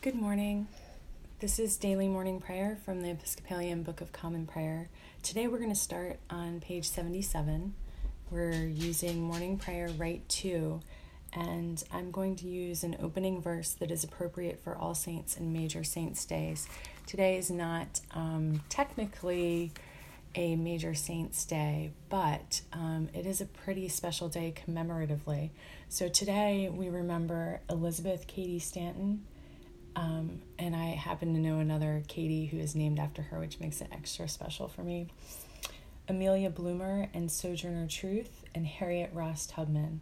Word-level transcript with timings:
Good 0.00 0.14
morning. 0.14 0.68
This 1.40 1.58
is 1.58 1.76
Daily 1.76 2.06
Morning 2.06 2.40
Prayer 2.40 2.78
from 2.84 3.00
the 3.00 3.10
Episcopalian 3.10 3.82
Book 3.82 4.00
of 4.00 4.12
Common 4.12 4.46
Prayer. 4.46 4.90
Today 5.24 5.48
we're 5.48 5.58
going 5.58 5.70
to 5.70 5.74
start 5.74 6.20
on 6.30 6.60
page 6.60 6.88
77. 6.88 7.74
We're 8.30 8.64
using 8.64 9.20
Morning 9.20 9.58
Prayer 9.58 9.88
Rite 9.88 10.28
2, 10.28 10.78
and 11.32 11.82
I'm 11.92 12.12
going 12.12 12.36
to 12.36 12.46
use 12.46 12.84
an 12.84 12.96
opening 13.02 13.42
verse 13.42 13.72
that 13.72 13.90
is 13.90 14.04
appropriate 14.04 14.60
for 14.62 14.76
All 14.76 14.94
Saints 14.94 15.36
and 15.36 15.52
Major 15.52 15.82
Saints 15.82 16.24
days. 16.24 16.68
Today 17.08 17.36
is 17.36 17.50
not 17.50 18.00
um, 18.12 18.62
technically 18.68 19.72
a 20.36 20.54
Major 20.54 20.94
Saints 20.94 21.44
Day, 21.44 21.90
but 22.08 22.60
um, 22.72 23.08
it 23.12 23.26
is 23.26 23.40
a 23.40 23.46
pretty 23.46 23.88
special 23.88 24.28
day 24.28 24.54
commemoratively. 24.64 25.50
So 25.88 26.08
today 26.08 26.70
we 26.72 26.88
remember 26.88 27.62
Elizabeth 27.68 28.28
Cady 28.28 28.60
Stanton 28.60 29.24
um, 29.98 30.42
and 30.60 30.76
I 30.76 30.90
happen 30.90 31.34
to 31.34 31.40
know 31.40 31.58
another 31.58 32.04
Katie 32.06 32.46
who 32.46 32.58
is 32.58 32.76
named 32.76 33.00
after 33.00 33.20
her, 33.20 33.40
which 33.40 33.58
makes 33.58 33.80
it 33.80 33.88
extra 33.90 34.28
special 34.28 34.68
for 34.68 34.82
me. 34.84 35.08
Amelia 36.08 36.50
Bloomer 36.50 37.08
and 37.12 37.28
Sojourner 37.28 37.88
Truth 37.88 38.44
and 38.54 38.64
Harriet 38.64 39.10
Ross 39.12 39.44
Tubman. 39.44 40.00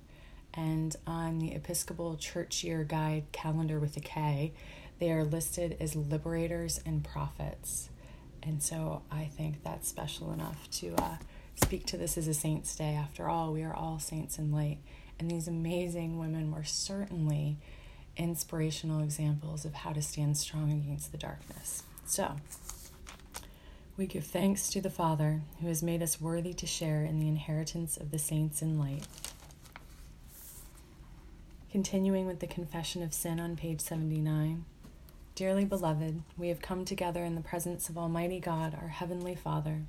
And 0.53 0.95
on 1.07 1.39
the 1.39 1.55
Episcopal 1.55 2.17
Church 2.17 2.63
Year 2.63 2.85
Guide 2.85 3.25
calendar 3.33 3.81
with 3.81 3.97
a 3.97 4.01
K, 4.01 4.53
they 4.99 5.11
are 5.13 5.25
listed 5.25 5.79
as 5.81 5.97
liberators 5.97 6.79
and 6.85 7.03
prophets. 7.03 7.89
And 8.43 8.63
so 8.63 9.01
I 9.11 9.25
think 9.25 9.65
that's 9.65 9.89
special 9.89 10.31
enough 10.31 10.69
to 10.73 10.95
uh, 10.99 11.17
speak 11.55 11.87
to 11.87 11.97
this 11.97 12.19
as 12.19 12.29
a 12.29 12.35
Saints' 12.35 12.77
Day. 12.77 12.95
After 12.95 13.31
all, 13.31 13.51
we 13.51 13.63
are 13.63 13.75
all 13.75 13.99
saints 13.99 14.39
in 14.39 14.53
light. 14.53 14.79
And 15.19 15.31
these 15.31 15.49
amazing 15.49 16.19
women 16.19 16.53
were 16.53 16.65
certainly 16.65 17.57
inspirational 18.17 19.03
examples 19.03 19.65
of 19.65 19.75
how 19.75 19.93
to 19.93 20.03
stand 20.03 20.37
strong 20.37 20.73
against 20.73 21.13
the 21.13 21.19
darkness. 21.19 21.83
So, 22.07 22.37
we 23.97 24.07
give 24.07 24.25
thanks 24.25 24.69
to 24.71 24.81
the 24.81 24.91
Father 24.91 25.43
who 25.61 25.69
has 25.69 25.83
made 25.83 26.03
us 26.03 26.21
worthy 26.21 26.53
to 26.55 26.67
share 26.67 27.03
in 27.05 27.19
the 27.19 27.29
inheritance 27.29 27.97
of 27.97 28.11
the 28.11 28.19
saints 28.19 28.61
in 28.61 28.79
light. 28.79 29.07
Continuing 31.71 32.27
with 32.27 32.41
the 32.41 32.47
confession 32.47 33.03
of 33.03 33.13
sin 33.13 33.41
on 33.41 33.57
page 33.57 33.81
79. 33.81 34.65
Dearly 35.35 35.65
beloved, 35.65 36.23
we 36.39 36.49
have 36.49 36.63
come 36.63 36.85
together 36.85 37.25
in 37.25 37.35
the 37.35 37.43
presence 37.43 37.89
of 37.89 37.99
Almighty 37.99 38.41
God, 38.41 38.75
our 38.81 38.89
Heavenly 38.89 39.35
Father, 39.35 39.83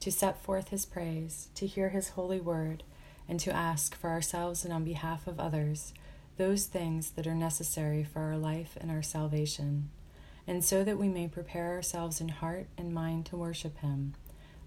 to 0.00 0.12
set 0.12 0.42
forth 0.42 0.68
His 0.68 0.84
praise, 0.84 1.48
to 1.54 1.66
hear 1.66 1.88
His 1.90 2.10
holy 2.10 2.40
word, 2.40 2.82
and 3.26 3.40
to 3.40 3.54
ask 3.54 3.94
for 3.94 4.10
ourselves 4.10 4.64
and 4.64 4.72
on 4.72 4.84
behalf 4.84 5.26
of 5.26 5.40
others 5.40 5.94
those 6.36 6.66
things 6.66 7.12
that 7.12 7.26
are 7.26 7.34
necessary 7.34 8.02
for 8.02 8.20
our 8.20 8.36
life 8.36 8.76
and 8.80 8.90
our 8.90 9.02
salvation. 9.02 9.90
And 10.46 10.64
so 10.64 10.84
that 10.84 10.98
we 10.98 11.08
may 11.08 11.28
prepare 11.28 11.70
ourselves 11.70 12.20
in 12.20 12.28
heart 12.28 12.66
and 12.76 12.92
mind 12.92 13.26
to 13.26 13.36
worship 13.36 13.78
Him, 13.78 14.14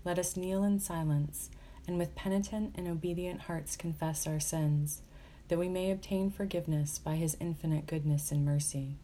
let 0.03 0.17
us 0.17 0.37
kneel 0.37 0.63
in 0.63 0.79
silence 0.79 1.49
and 1.87 1.97
with 1.97 2.15
penitent 2.15 2.73
and 2.75 2.87
obedient 2.87 3.41
hearts 3.41 3.75
confess 3.75 4.27
our 4.27 4.39
sins, 4.39 5.01
that 5.47 5.59
we 5.59 5.69
may 5.69 5.91
obtain 5.91 6.29
forgiveness 6.29 6.99
by 6.99 7.15
His 7.15 7.37
infinite 7.39 7.87
goodness 7.87 8.31
and 8.31 8.43
mercy. 8.43 8.97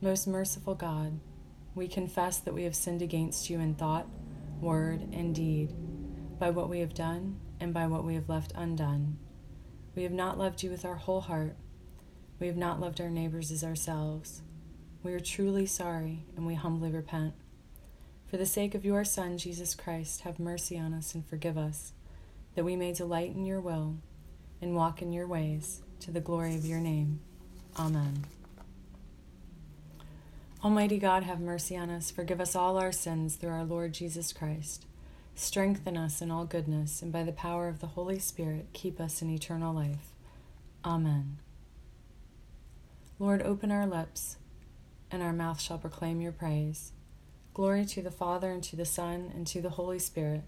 Most 0.00 0.26
merciful 0.26 0.74
God, 0.74 1.20
we 1.74 1.88
confess 1.88 2.38
that 2.38 2.54
we 2.54 2.64
have 2.64 2.76
sinned 2.76 3.02
against 3.02 3.50
you 3.50 3.58
in 3.58 3.74
thought, 3.74 4.06
word, 4.60 5.00
and 5.12 5.34
deed, 5.34 5.74
by 6.38 6.50
what 6.50 6.68
we 6.68 6.80
have 6.80 6.94
done 6.94 7.40
and 7.60 7.74
by 7.74 7.86
what 7.86 8.04
we 8.04 8.14
have 8.14 8.28
left 8.28 8.52
undone 8.54 9.18
we 9.94 10.02
have 10.02 10.12
not 10.12 10.38
loved 10.38 10.62
you 10.62 10.70
with 10.70 10.84
our 10.84 10.96
whole 10.96 11.20
heart. 11.20 11.56
We 12.40 12.46
have 12.48 12.56
not 12.56 12.80
loved 12.80 13.00
our 13.00 13.10
neighbors 13.10 13.50
as 13.50 13.62
ourselves. 13.62 14.42
We 15.02 15.12
are 15.12 15.20
truly 15.20 15.66
sorry 15.66 16.24
and 16.36 16.46
we 16.46 16.54
humbly 16.54 16.90
repent. 16.90 17.34
For 18.26 18.36
the 18.36 18.46
sake 18.46 18.74
of 18.74 18.84
your 18.84 19.04
Son, 19.04 19.38
Jesus 19.38 19.74
Christ, 19.74 20.22
have 20.22 20.40
mercy 20.40 20.78
on 20.78 20.92
us 20.92 21.14
and 21.14 21.24
forgive 21.24 21.56
us, 21.56 21.92
that 22.56 22.64
we 22.64 22.74
may 22.74 22.92
delight 22.92 23.30
in 23.30 23.46
your 23.46 23.60
will 23.60 23.98
and 24.60 24.74
walk 24.74 25.00
in 25.02 25.12
your 25.12 25.26
ways 25.26 25.82
to 26.00 26.10
the 26.10 26.20
glory 26.20 26.56
of 26.56 26.66
your 26.66 26.80
name. 26.80 27.20
Amen. 27.78 28.24
Almighty 30.64 30.98
God, 30.98 31.22
have 31.24 31.40
mercy 31.40 31.76
on 31.76 31.90
us, 31.90 32.10
forgive 32.10 32.40
us 32.40 32.56
all 32.56 32.78
our 32.78 32.90
sins 32.90 33.36
through 33.36 33.50
our 33.50 33.64
Lord 33.64 33.92
Jesus 33.92 34.32
Christ. 34.32 34.86
Strengthen 35.36 35.96
us 35.96 36.22
in 36.22 36.30
all 36.30 36.44
goodness, 36.44 37.02
and 37.02 37.12
by 37.12 37.24
the 37.24 37.32
power 37.32 37.68
of 37.68 37.80
the 37.80 37.88
Holy 37.88 38.18
Spirit, 38.18 38.68
keep 38.72 39.00
us 39.00 39.20
in 39.20 39.30
eternal 39.30 39.74
life. 39.74 40.12
Amen. 40.84 41.38
Lord, 43.18 43.42
open 43.42 43.72
our 43.72 43.86
lips, 43.86 44.36
and 45.10 45.22
our 45.22 45.32
mouth 45.32 45.60
shall 45.60 45.78
proclaim 45.78 46.20
your 46.20 46.32
praise. 46.32 46.92
Glory 47.52 47.84
to 47.86 48.00
the 48.00 48.10
Father, 48.10 48.50
and 48.50 48.62
to 48.64 48.76
the 48.76 48.84
Son, 48.84 49.32
and 49.34 49.46
to 49.48 49.60
the 49.60 49.70
Holy 49.70 49.98
Spirit, 49.98 50.42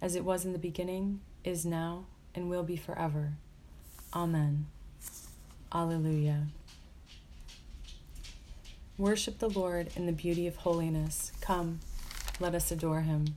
as 0.00 0.14
it 0.14 0.24
was 0.24 0.44
in 0.44 0.52
the 0.52 0.58
beginning, 0.58 1.20
is 1.42 1.64
now, 1.64 2.04
and 2.34 2.50
will 2.50 2.62
be 2.62 2.76
forever. 2.76 3.32
Amen. 4.14 4.66
Alleluia. 5.72 6.48
Worship 8.98 9.38
the 9.38 9.48
Lord 9.48 9.88
in 9.96 10.06
the 10.06 10.12
beauty 10.12 10.46
of 10.46 10.56
holiness. 10.56 11.32
Come, 11.40 11.80
let 12.40 12.54
us 12.54 12.70
adore 12.70 13.02
him. 13.02 13.36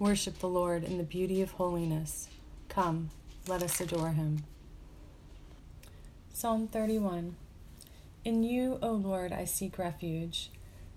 Worship 0.00 0.38
the 0.38 0.48
Lord 0.48 0.84
in 0.84 0.96
the 0.96 1.02
beauty 1.02 1.42
of 1.42 1.50
holiness. 1.50 2.28
Come, 2.68 3.10
let 3.48 3.64
us 3.64 3.80
adore 3.80 4.10
him. 4.10 4.44
Psalm 6.32 6.68
31 6.68 7.34
In 8.24 8.44
you, 8.44 8.78
O 8.80 8.92
Lord, 8.92 9.32
I 9.32 9.44
seek 9.44 9.76
refuge. 9.76 10.52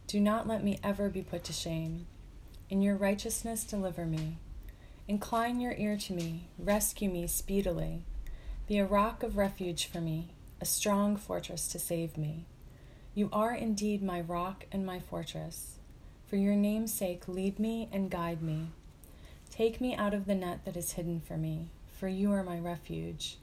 Do 0.06 0.20
not 0.20 0.48
let 0.48 0.64
me 0.64 0.78
ever 0.84 1.10
be 1.10 1.24
put 1.24 1.44
to 1.46 1.54
shame. 1.54 2.06
In 2.70 2.84
your 2.84 2.96
righteousness, 2.96 3.64
deliver 3.64 4.06
me. 4.06 4.38
Incline 5.08 5.60
your 5.60 5.74
ear 5.80 5.98
to 5.98 6.14
me, 6.14 6.50
rescue 6.60 7.10
me 7.10 7.26
speedily. 7.26 8.04
Be 8.68 8.78
a 8.78 8.86
rock 8.86 9.24
of 9.24 9.36
refuge 9.36 9.88
for 9.88 10.00
me, 10.00 10.30
a 10.62 10.66
strong 10.66 11.18
fortress 11.18 11.68
to 11.70 11.80
save 11.80 12.18
me. 12.18 12.46
You 13.16 13.30
are 13.34 13.56
indeed 13.56 14.04
my 14.04 14.22
rock 14.22 14.68
and 14.72 14.86
my 14.86 15.00
fortress. 15.00 15.80
For 16.28 16.36
your 16.36 16.56
name's 16.56 16.94
sake, 16.94 17.28
lead 17.28 17.58
me 17.58 17.90
and 17.92 18.12
guide 18.12 18.44
me. 18.44 18.68
Take 19.52 19.82
me 19.82 19.94
out 19.96 20.14
of 20.14 20.26
the 20.26 20.34
net 20.34 20.64
that 20.64 20.78
is 20.78 20.94
hidden 20.94 21.20
for 21.20 21.36
me, 21.36 21.68
for 21.92 22.08
you 22.08 22.32
are 22.32 22.42
my 22.42 22.58
refuge. 22.58 23.38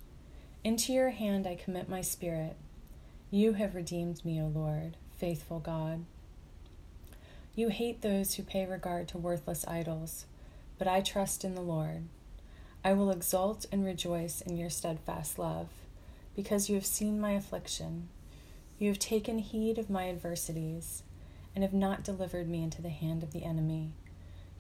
Into 0.65 0.93
your 0.93 1.11
hand 1.11 1.47
I 1.47 1.55
commit 1.55 1.89
my 1.89 2.01
spirit. 2.01 2.57
You 3.31 3.53
have 3.53 3.75
redeemed 3.75 4.25
me, 4.25 4.41
O 4.41 4.47
Lord, 4.47 4.97
faithful 5.19 5.61
God. 5.61 6.07
You 7.55 7.69
hate 7.69 8.01
those 8.01 8.35
who 8.35 8.43
pay 8.43 8.65
regard 8.65 9.07
to 9.09 9.19
worthless 9.19 9.67
idols, 9.69 10.25
but 10.79 10.89
I 10.89 11.03
trust 11.03 11.45
in 11.45 11.55
the 11.55 11.61
Lord. 11.61 12.05
I 12.83 12.95
will 12.95 13.11
exult 13.11 13.67
and 13.71 13.85
rejoice 13.85 14.41
in 14.41 14.57
your 14.57 14.71
steadfast 14.71 15.39
love, 15.39 15.69
because 16.35 16.71
you 16.71 16.77
have 16.77 16.87
seen 16.87 17.21
my 17.21 17.33
affliction. 17.33 18.09
You 18.79 18.89
have 18.89 18.99
taken 18.99 19.41
heed 19.41 19.77
of 19.77 19.91
my 19.91 20.09
adversities, 20.09 21.03
and 21.55 21.63
have 21.63 21.75
not 21.75 22.03
delivered 22.03 22.49
me 22.49 22.63
into 22.63 22.81
the 22.81 22.89
hand 22.89 23.23
of 23.23 23.33
the 23.33 23.45
enemy. 23.45 23.93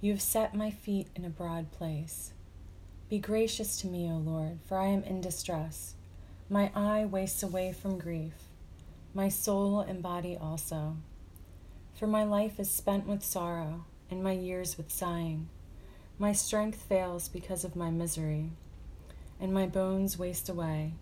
You 0.00 0.12
have 0.12 0.22
set 0.22 0.54
my 0.54 0.70
feet 0.70 1.08
in 1.16 1.24
a 1.24 1.28
broad 1.28 1.72
place. 1.72 2.32
Be 3.08 3.18
gracious 3.18 3.80
to 3.80 3.88
me, 3.88 4.08
O 4.08 4.16
Lord, 4.16 4.60
for 4.64 4.78
I 4.78 4.86
am 4.86 5.02
in 5.02 5.20
distress. 5.20 5.94
My 6.48 6.70
eye 6.72 7.04
wastes 7.04 7.42
away 7.42 7.72
from 7.72 7.98
grief, 7.98 8.34
my 9.12 9.28
soul 9.28 9.80
and 9.80 10.00
body 10.00 10.36
also. 10.40 10.98
For 11.94 12.06
my 12.06 12.22
life 12.22 12.60
is 12.60 12.70
spent 12.70 13.08
with 13.08 13.24
sorrow, 13.24 13.86
and 14.08 14.22
my 14.22 14.30
years 14.32 14.76
with 14.76 14.92
sighing. 14.92 15.48
My 16.16 16.32
strength 16.32 16.80
fails 16.80 17.26
because 17.26 17.64
of 17.64 17.74
my 17.74 17.90
misery, 17.90 18.50
and 19.40 19.52
my 19.52 19.66
bones 19.66 20.16
waste 20.16 20.48
away. 20.48 20.92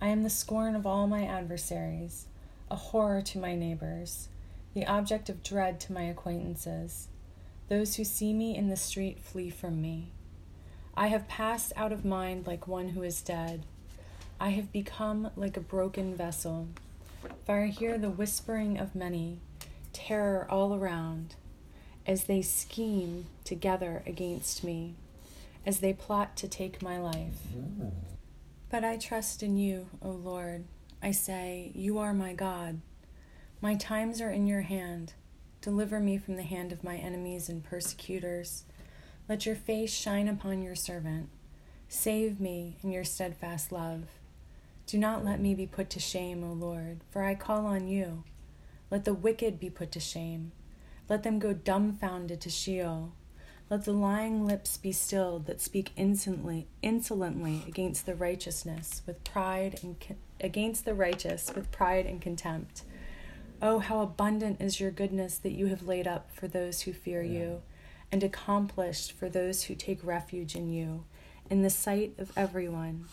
I 0.00 0.06
am 0.08 0.22
the 0.22 0.30
scorn 0.30 0.76
of 0.76 0.86
all 0.86 1.08
my 1.08 1.24
adversaries, 1.24 2.26
a 2.70 2.76
horror 2.76 3.22
to 3.22 3.40
my 3.40 3.56
neighbors, 3.56 4.28
the 4.72 4.86
object 4.86 5.28
of 5.28 5.42
dread 5.42 5.80
to 5.80 5.92
my 5.92 6.02
acquaintances. 6.02 7.08
Those 7.68 7.96
who 7.96 8.04
see 8.04 8.32
me 8.32 8.56
in 8.56 8.68
the 8.68 8.76
street 8.76 9.20
flee 9.20 9.50
from 9.50 9.80
me. 9.80 10.08
I 10.96 11.08
have 11.08 11.28
passed 11.28 11.72
out 11.76 11.92
of 11.92 12.04
mind 12.04 12.46
like 12.46 12.68
one 12.68 12.90
who 12.90 13.02
is 13.02 13.22
dead. 13.22 13.64
I 14.38 14.50
have 14.50 14.70
become 14.72 15.30
like 15.36 15.56
a 15.56 15.60
broken 15.60 16.14
vessel, 16.14 16.68
for 17.46 17.62
I 17.62 17.66
hear 17.68 17.96
the 17.96 18.10
whispering 18.10 18.78
of 18.78 18.94
many, 18.94 19.38
terror 19.92 20.46
all 20.50 20.74
around, 20.74 21.36
as 22.06 22.24
they 22.24 22.42
scheme 22.42 23.26
together 23.44 24.02
against 24.06 24.62
me, 24.62 24.94
as 25.64 25.80
they 25.80 25.92
plot 25.92 26.36
to 26.36 26.48
take 26.48 26.82
my 26.82 26.98
life. 26.98 27.38
But 28.70 28.84
I 28.84 28.96
trust 28.98 29.42
in 29.42 29.56
you, 29.56 29.86
O 30.02 30.10
Lord. 30.10 30.64
I 31.02 31.12
say, 31.12 31.70
You 31.74 31.98
are 31.98 32.12
my 32.12 32.34
God. 32.34 32.80
My 33.60 33.74
times 33.74 34.20
are 34.20 34.30
in 34.30 34.46
your 34.46 34.62
hand. 34.62 35.14
Deliver 35.64 35.98
me 35.98 36.18
from 36.18 36.36
the 36.36 36.42
hand 36.42 36.72
of 36.72 36.84
my 36.84 36.96
enemies 36.96 37.48
and 37.48 37.64
persecutors. 37.64 38.64
Let 39.30 39.46
your 39.46 39.56
face 39.56 39.90
shine 39.90 40.28
upon 40.28 40.62
your 40.62 40.74
servant. 40.74 41.30
Save 41.88 42.38
me 42.38 42.76
in 42.82 42.92
your 42.92 43.02
steadfast 43.02 43.72
love. 43.72 44.02
Do 44.86 44.98
not 44.98 45.24
let 45.24 45.40
me 45.40 45.54
be 45.54 45.66
put 45.66 45.88
to 45.88 46.00
shame, 46.00 46.44
O 46.44 46.52
Lord, 46.52 47.00
for 47.10 47.24
I 47.24 47.34
call 47.34 47.64
on 47.64 47.88
you. 47.88 48.24
Let 48.90 49.06
the 49.06 49.14
wicked 49.14 49.58
be 49.58 49.70
put 49.70 49.90
to 49.92 50.00
shame. 50.00 50.52
Let 51.08 51.22
them 51.22 51.38
go 51.38 51.54
dumbfounded 51.54 52.42
to 52.42 52.50
Sheol. 52.50 53.14
Let 53.70 53.86
the 53.86 53.94
lying 53.94 54.46
lips 54.46 54.76
be 54.76 54.92
stilled 54.92 55.46
that 55.46 55.62
speak 55.62 55.92
insolently, 55.96 56.66
insolently 56.82 57.62
against 57.66 58.04
the 58.04 58.14
righteousness 58.14 59.00
with 59.06 59.24
pride 59.24 59.80
and 59.82 59.96
against 60.42 60.84
the 60.84 60.92
righteous 60.92 61.50
with 61.54 61.72
pride 61.72 62.04
and 62.04 62.20
contempt. 62.20 62.82
Oh, 63.66 63.78
how 63.78 64.02
abundant 64.02 64.60
is 64.60 64.78
your 64.78 64.90
goodness 64.90 65.38
that 65.38 65.52
you 65.52 65.68
have 65.68 65.88
laid 65.88 66.06
up 66.06 66.30
for 66.30 66.46
those 66.46 66.82
who 66.82 66.92
fear 66.92 67.22
you, 67.22 67.62
and 68.12 68.22
accomplished 68.22 69.12
for 69.12 69.30
those 69.30 69.62
who 69.62 69.74
take 69.74 70.04
refuge 70.04 70.54
in 70.54 70.70
you, 70.70 71.04
in 71.48 71.62
the 71.62 71.70
sight 71.70 72.12
of 72.18 72.30
everyone. 72.36 73.06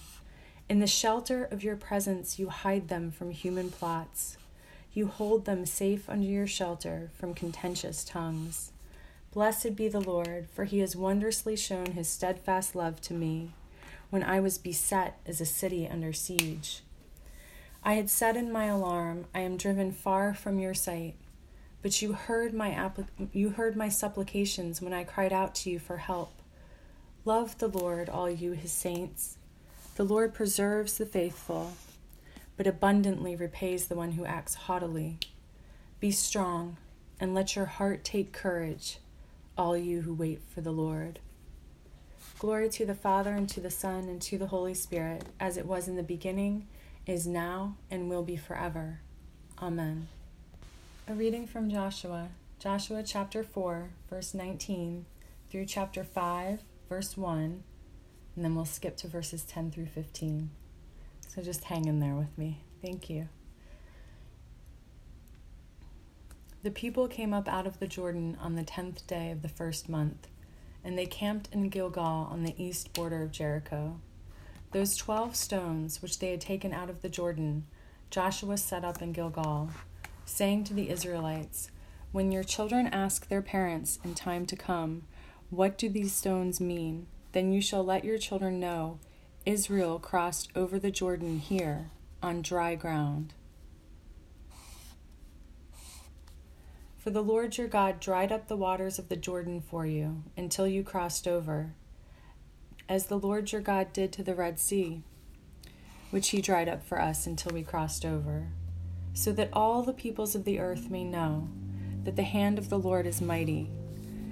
In 0.68 0.80
the 0.80 0.88
shelter 0.88 1.45
of 1.45 1.63
your 1.63 1.77
presence, 1.77 2.38
you 2.38 2.50
hide 2.50 2.89
them 2.89 3.12
from 3.12 3.31
human 3.31 3.71
plots. 3.71 4.36
You 4.94 5.07
hold 5.07 5.45
them 5.45 5.65
safe 5.65 6.09
under 6.09 6.27
your 6.27 6.48
shelter 6.48 7.12
from 7.13 7.33
contentious 7.33 8.03
tongues. 8.03 8.74
Blessed 9.31 9.77
be 9.77 9.88
the 9.88 10.01
Lord, 10.01 10.50
for 10.53 10.65
he 10.65 10.80
has 10.80 10.98
wondrously 10.98 11.56
shown 11.56 11.94
his 11.94 12.09
steadfast 12.09 12.75
love 12.75 13.00
to 13.03 13.13
me 13.13 13.53
when 14.09 14.21
I 14.21 14.42
was 14.42 14.57
beset 14.57 15.18
as 15.25 15.39
a 15.39 15.45
city 15.45 15.88
under 15.88 16.12
siege. 16.12 16.81
I 17.83 17.93
had 17.93 18.09
said 18.09 18.37
in 18.37 18.51
my 18.51 18.65
alarm, 18.65 19.25
I 19.33 19.39
am 19.39 19.57
driven 19.57 19.91
far 19.91 20.33
from 20.33 20.59
your 20.59 20.73
sight. 20.75 21.15
But 21.81 22.01
you 22.01 22.13
heard 22.13 22.53
my 22.53 22.69
appli- 22.71 23.29
you 23.33 23.49
heard 23.49 23.75
my 23.75 23.89
supplications 23.89 24.81
when 24.81 24.93
I 24.93 25.03
cried 25.03 25.33
out 25.33 25.55
to 25.55 25.71
you 25.71 25.79
for 25.79 25.97
help. 25.97 26.31
Love 27.25 27.57
the 27.57 27.67
Lord, 27.67 28.07
all 28.07 28.29
you 28.29 28.51
his 28.51 28.71
saints. 28.71 29.37
The 29.95 30.03
Lord 30.03 30.33
preserves 30.33 30.97
the 30.97 31.07
faithful, 31.07 31.73
but 32.55 32.67
abundantly 32.67 33.35
repays 33.35 33.87
the 33.87 33.95
one 33.95 34.11
who 34.11 34.25
acts 34.25 34.53
haughtily. 34.53 35.17
Be 35.99 36.11
strong, 36.11 36.77
and 37.19 37.33
let 37.33 37.55
your 37.55 37.65
heart 37.65 38.03
take 38.03 38.31
courage 38.31 38.99
all 39.57 39.75
you 39.75 40.01
who 40.01 40.13
wait 40.13 40.41
for 40.53 40.61
the 40.61 40.71
Lord. 40.71 41.19
Glory 42.39 42.69
to 42.69 42.85
the 42.85 42.95
Father, 42.95 43.33
and 43.33 43.49
to 43.49 43.59
the 43.59 43.69
Son, 43.69 44.07
and 44.07 44.21
to 44.21 44.37
the 44.37 44.47
Holy 44.47 44.73
Spirit, 44.73 45.25
as 45.39 45.57
it 45.57 45.65
was 45.65 45.87
in 45.87 45.95
the 45.95 46.03
beginning, 46.03 46.67
is 47.07 47.25
now, 47.25 47.75
and 47.89 48.09
will 48.09 48.24
be 48.24 48.38
forever. 48.38 49.00
Amen. 49.62 50.07
A 51.07 51.13
reading 51.13 51.48
from 51.48 51.69
Joshua, 51.69 52.30
Joshua 52.59 53.03
chapter 53.03 53.44
4, 53.44 53.89
verse 54.09 54.33
19, 54.33 55.06
through 55.50 55.65
chapter 55.65 56.03
5, 56.03 56.62
verse 56.88 57.18
1, 57.18 57.63
and 58.36 58.45
then 58.45 58.56
we'll 58.56 58.65
skip 58.65 58.98
to 58.98 59.07
verses 59.07 59.44
10 59.44 59.71
through 59.71 59.88
15. 59.88 60.51
So 61.27 61.42
just 61.42 61.65
hang 61.65 61.86
in 61.86 62.00
there 62.00 62.15
with 62.15 62.38
me. 62.38 62.59
Thank 62.81 63.09
you. 63.09 63.30
The 66.63 66.71
people 66.71 67.07
came 67.07 67.33
up 67.33 67.48
out 67.48 67.65
of 67.65 67.80
the 67.80 67.88
Jordan 67.88 68.38
on 68.39 68.56
the 68.56 68.63
tenth 68.63 69.07
day 69.07 69.31
of 69.31 69.42
the 69.42 69.50
first 69.50 69.89
month, 69.89 70.27
and 70.83 70.98
they 70.98 71.07
camped 71.07 71.50
in 71.51 71.69
Gilgal 71.69 72.27
on 72.30 72.44
the 72.44 72.53
east 72.63 72.94
border 72.94 73.24
of 73.24 73.31
Jericho. 73.31 74.00
Those 74.71 74.95
twelve 74.95 75.35
stones 75.35 76.01
which 76.01 76.19
they 76.19 76.31
had 76.31 76.39
taken 76.39 76.71
out 76.71 76.89
of 76.89 77.01
the 77.01 77.09
Jordan, 77.09 77.65
Joshua 78.09 78.57
set 78.57 78.85
up 78.85 79.01
in 79.01 79.12
Gilgal, 79.12 79.69
saying 80.23 80.63
to 80.65 80.73
the 80.73 80.89
Israelites, 80.89 81.69
When 82.13 82.31
your 82.31 82.44
children 82.44 82.88
ask 82.88 83.27
their 83.27 83.41
parents 83.41 84.00
in 84.01 84.15
time 84.15 84.45
to 84.45 84.56
come, 84.56 85.03
What 85.50 85.77
do 85.77 85.89
these 85.89 86.13
stones 86.13 86.62
mean? 86.62 87.07
Then 87.33 87.51
you 87.51 87.62
shall 87.62 87.83
let 87.83 88.06
your 88.06 88.18
children 88.18 88.62
know 88.62 89.00
Israel 89.45 90.00
crossed 90.00 90.50
over 90.56 90.79
the 90.79 90.91
Jordan 90.91 91.39
here 91.39 91.89
on 92.24 92.41
dry 92.41 92.75
ground. 92.75 93.33
For 96.97 97.09
the 97.09 97.24
Lord 97.24 97.57
your 97.57 97.67
God 97.67 98.00
dried 98.00 98.31
up 98.31 98.47
the 98.47 98.56
waters 98.56 99.00
of 99.00 99.09
the 99.09 99.15
Jordan 99.17 99.59
for 99.59 99.85
you 99.85 100.24
until 100.38 100.67
you 100.67 100.83
crossed 100.83 101.27
over, 101.27 101.74
as 102.91 103.05
the 103.05 103.17
Lord 103.17 103.53
your 103.53 103.61
God 103.61 103.93
did 103.93 104.11
to 104.11 104.21
the 104.21 104.35
Red 104.35 104.59
Sea, 104.59 105.01
which 106.09 106.31
he 106.31 106.41
dried 106.41 106.67
up 106.67 106.85
for 106.85 106.99
us 106.99 107.25
until 107.25 107.53
we 107.53 107.63
crossed 107.63 108.03
over, 108.03 108.49
so 109.13 109.31
that 109.31 109.47
all 109.53 109.81
the 109.81 109.93
peoples 109.93 110.35
of 110.35 110.43
the 110.43 110.59
earth 110.59 110.89
may 110.89 111.05
know 111.05 111.47
that 112.03 112.17
the 112.17 112.23
hand 112.23 112.57
of 112.57 112.67
the 112.67 112.77
Lord 112.77 113.07
is 113.07 113.21
mighty, 113.21 113.69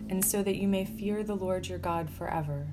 and 0.10 0.26
so 0.26 0.44
that 0.44 0.58
you 0.58 0.68
may 0.68 0.84
fear 0.84 1.24
the 1.24 1.38
Lord 1.38 1.70
your 1.70 1.80
God 1.80 2.10
forever. 2.10 2.68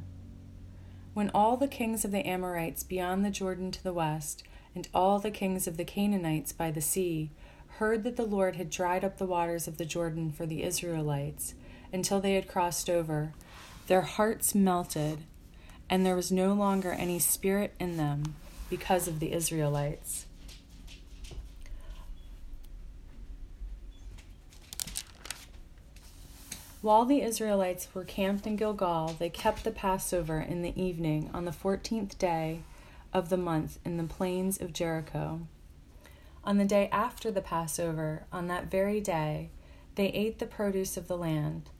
When 1.14 1.30
all 1.32 1.56
the 1.56 1.68
kings 1.68 2.04
of 2.04 2.10
the 2.10 2.26
Amorites 2.26 2.82
beyond 2.82 3.24
the 3.24 3.30
Jordan 3.30 3.70
to 3.70 3.84
the 3.84 3.92
west, 3.92 4.42
and 4.74 4.88
all 4.92 5.20
the 5.20 5.30
kings 5.30 5.68
of 5.68 5.76
the 5.76 5.84
Canaanites 5.84 6.50
by 6.50 6.72
the 6.72 6.80
sea, 6.80 7.30
heard 7.78 8.02
that 8.02 8.16
the 8.16 8.26
Lord 8.26 8.56
had 8.56 8.70
dried 8.70 9.04
up 9.04 9.18
the 9.18 9.24
waters 9.24 9.68
of 9.68 9.78
the 9.78 9.84
Jordan 9.84 10.32
for 10.32 10.46
the 10.46 10.64
Israelites 10.64 11.54
until 11.92 12.20
they 12.20 12.34
had 12.34 12.48
crossed 12.48 12.90
over, 12.90 13.34
their 13.86 14.02
hearts 14.02 14.52
melted, 14.52 15.20
and 15.88 16.04
there 16.04 16.16
was 16.16 16.32
no 16.32 16.52
longer 16.52 16.92
any 16.92 17.18
spirit 17.18 17.74
in 17.78 17.96
them 17.96 18.34
because 18.68 19.06
of 19.06 19.20
the 19.20 19.32
Israelites. 19.32 20.26
While 26.82 27.04
the 27.04 27.22
Israelites 27.22 27.88
were 27.94 28.04
camped 28.04 28.46
in 28.46 28.54
Gilgal, 28.54 29.16
they 29.18 29.28
kept 29.28 29.64
the 29.64 29.72
Passover 29.72 30.40
in 30.40 30.62
the 30.62 30.80
evening 30.80 31.30
on 31.34 31.44
the 31.44 31.52
fourteenth 31.52 32.16
day 32.18 32.60
of 33.12 33.28
the 33.28 33.36
month 33.36 33.78
in 33.84 33.96
the 33.96 34.04
plains 34.04 34.60
of 34.60 34.72
Jericho. 34.72 35.40
On 36.44 36.58
the 36.58 36.64
day 36.64 36.88
after 36.92 37.32
the 37.32 37.40
Passover, 37.40 38.24
on 38.32 38.46
that 38.46 38.70
very 38.70 39.00
day, 39.00 39.50
they 39.96 40.08
ate 40.08 40.38
the 40.38 40.46
produce 40.46 40.96
of 40.96 41.08
the 41.08 41.16
land, 41.16 41.70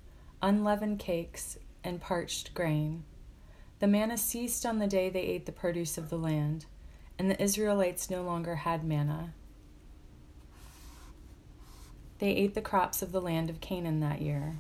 unleavened 0.42 0.98
cakes, 0.98 1.56
and 1.84 2.00
parched 2.00 2.52
grain. 2.52 3.04
The 3.78 3.87
manna 3.87 4.16
ceased 4.16 4.64
on 4.64 4.78
the 4.78 4.87
day 4.87 5.11
they 5.11 5.21
ate 5.21 5.47
the 5.47 5.52
produce 5.52 5.99
of 5.99 6.09
the 6.09 6.18
land, 6.18 6.64
and 7.18 7.30
the 7.30 7.42
Israelites 7.42 8.09
no 8.09 8.23
longer 8.23 8.56
had 8.56 8.85
manna. 8.85 9.35
They 12.18 12.30
ate 12.30 12.54
the 12.54 12.62
crops 12.62 13.02
of 13.02 13.12
the 13.12 13.21
land 13.21 13.50
of 13.50 13.61
Canaan 13.61 14.00
that 14.00 14.23
year. 14.23 14.56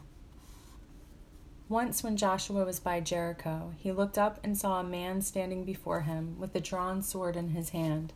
Once, 1.68 2.04
when 2.04 2.16
Joshua 2.16 2.64
was 2.64 2.78
by 2.78 3.00
Jericho, 3.00 3.72
he 3.78 3.90
looked 3.90 4.18
up 4.18 4.38
and 4.44 4.56
saw 4.56 4.78
a 4.78 4.84
man 4.84 5.22
standing 5.22 5.64
before 5.64 6.02
him 6.02 6.38
with 6.38 6.54
a 6.54 6.60
drawn 6.60 7.02
sword 7.02 7.34
in 7.36 7.48
his 7.48 7.70
hand. 7.70 8.12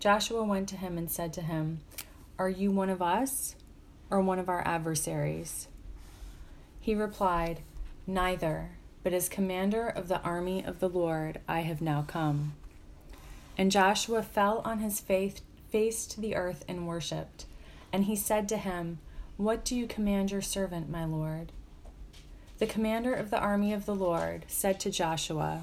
Joshua 0.00 0.42
went 0.42 0.68
to 0.70 0.76
him 0.76 0.98
and 0.98 1.10
said 1.10 1.32
to 1.34 1.42
him, 1.42 1.80
Are 2.38 2.48
you 2.48 2.72
one 2.72 2.88
of 2.88 3.00
us 3.00 3.54
or 4.10 4.20
one 4.20 4.40
of 4.40 4.48
our 4.48 4.66
adversaries? 4.66 5.68
He 6.80 6.94
replied, 6.94 7.60
Neither, 8.04 8.70
but 9.02 9.12
as 9.12 9.28
commander 9.28 9.88
of 9.88 10.08
the 10.08 10.20
army 10.22 10.64
of 10.64 10.80
the 10.80 10.88
Lord 10.88 11.40
I 11.48 11.60
have 11.60 11.80
now 11.80 12.02
come. 12.06 12.54
And 13.58 13.70
Joshua 13.70 14.22
fell 14.22 14.62
on 14.64 14.78
his 14.78 15.00
face, 15.00 15.42
face 15.70 16.06
to 16.06 16.20
the 16.20 16.36
earth 16.36 16.64
and 16.68 16.86
worshipped. 16.86 17.46
And 17.92 18.04
he 18.04 18.16
said 18.16 18.48
to 18.48 18.56
him, 18.56 18.98
What 19.36 19.64
do 19.64 19.76
you 19.76 19.86
command 19.86 20.30
your 20.30 20.42
servant, 20.42 20.88
my 20.88 21.04
Lord? 21.04 21.52
The 22.58 22.66
commander 22.66 23.12
of 23.12 23.30
the 23.30 23.40
army 23.40 23.72
of 23.72 23.86
the 23.86 23.94
Lord 23.94 24.44
said 24.48 24.80
to 24.80 24.90
Joshua, 24.90 25.62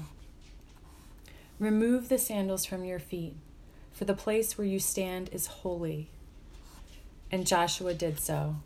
Remove 1.58 2.08
the 2.08 2.18
sandals 2.18 2.64
from 2.64 2.84
your 2.84 2.98
feet 2.98 3.34
for 4.00 4.06
the 4.06 4.14
place 4.14 4.56
where 4.56 4.66
you 4.66 4.78
stand 4.78 5.28
is 5.30 5.46
holy. 5.46 6.08
And 7.30 7.46
Joshua 7.46 7.92
did 7.92 8.18
so. 8.18 8.56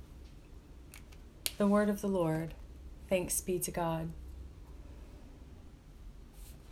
The 1.58 1.66
word 1.66 1.88
of 1.88 2.00
the 2.00 2.06
Lord. 2.06 2.54
Thanks 3.08 3.40
be 3.40 3.58
to 3.58 3.72
God. 3.72 4.10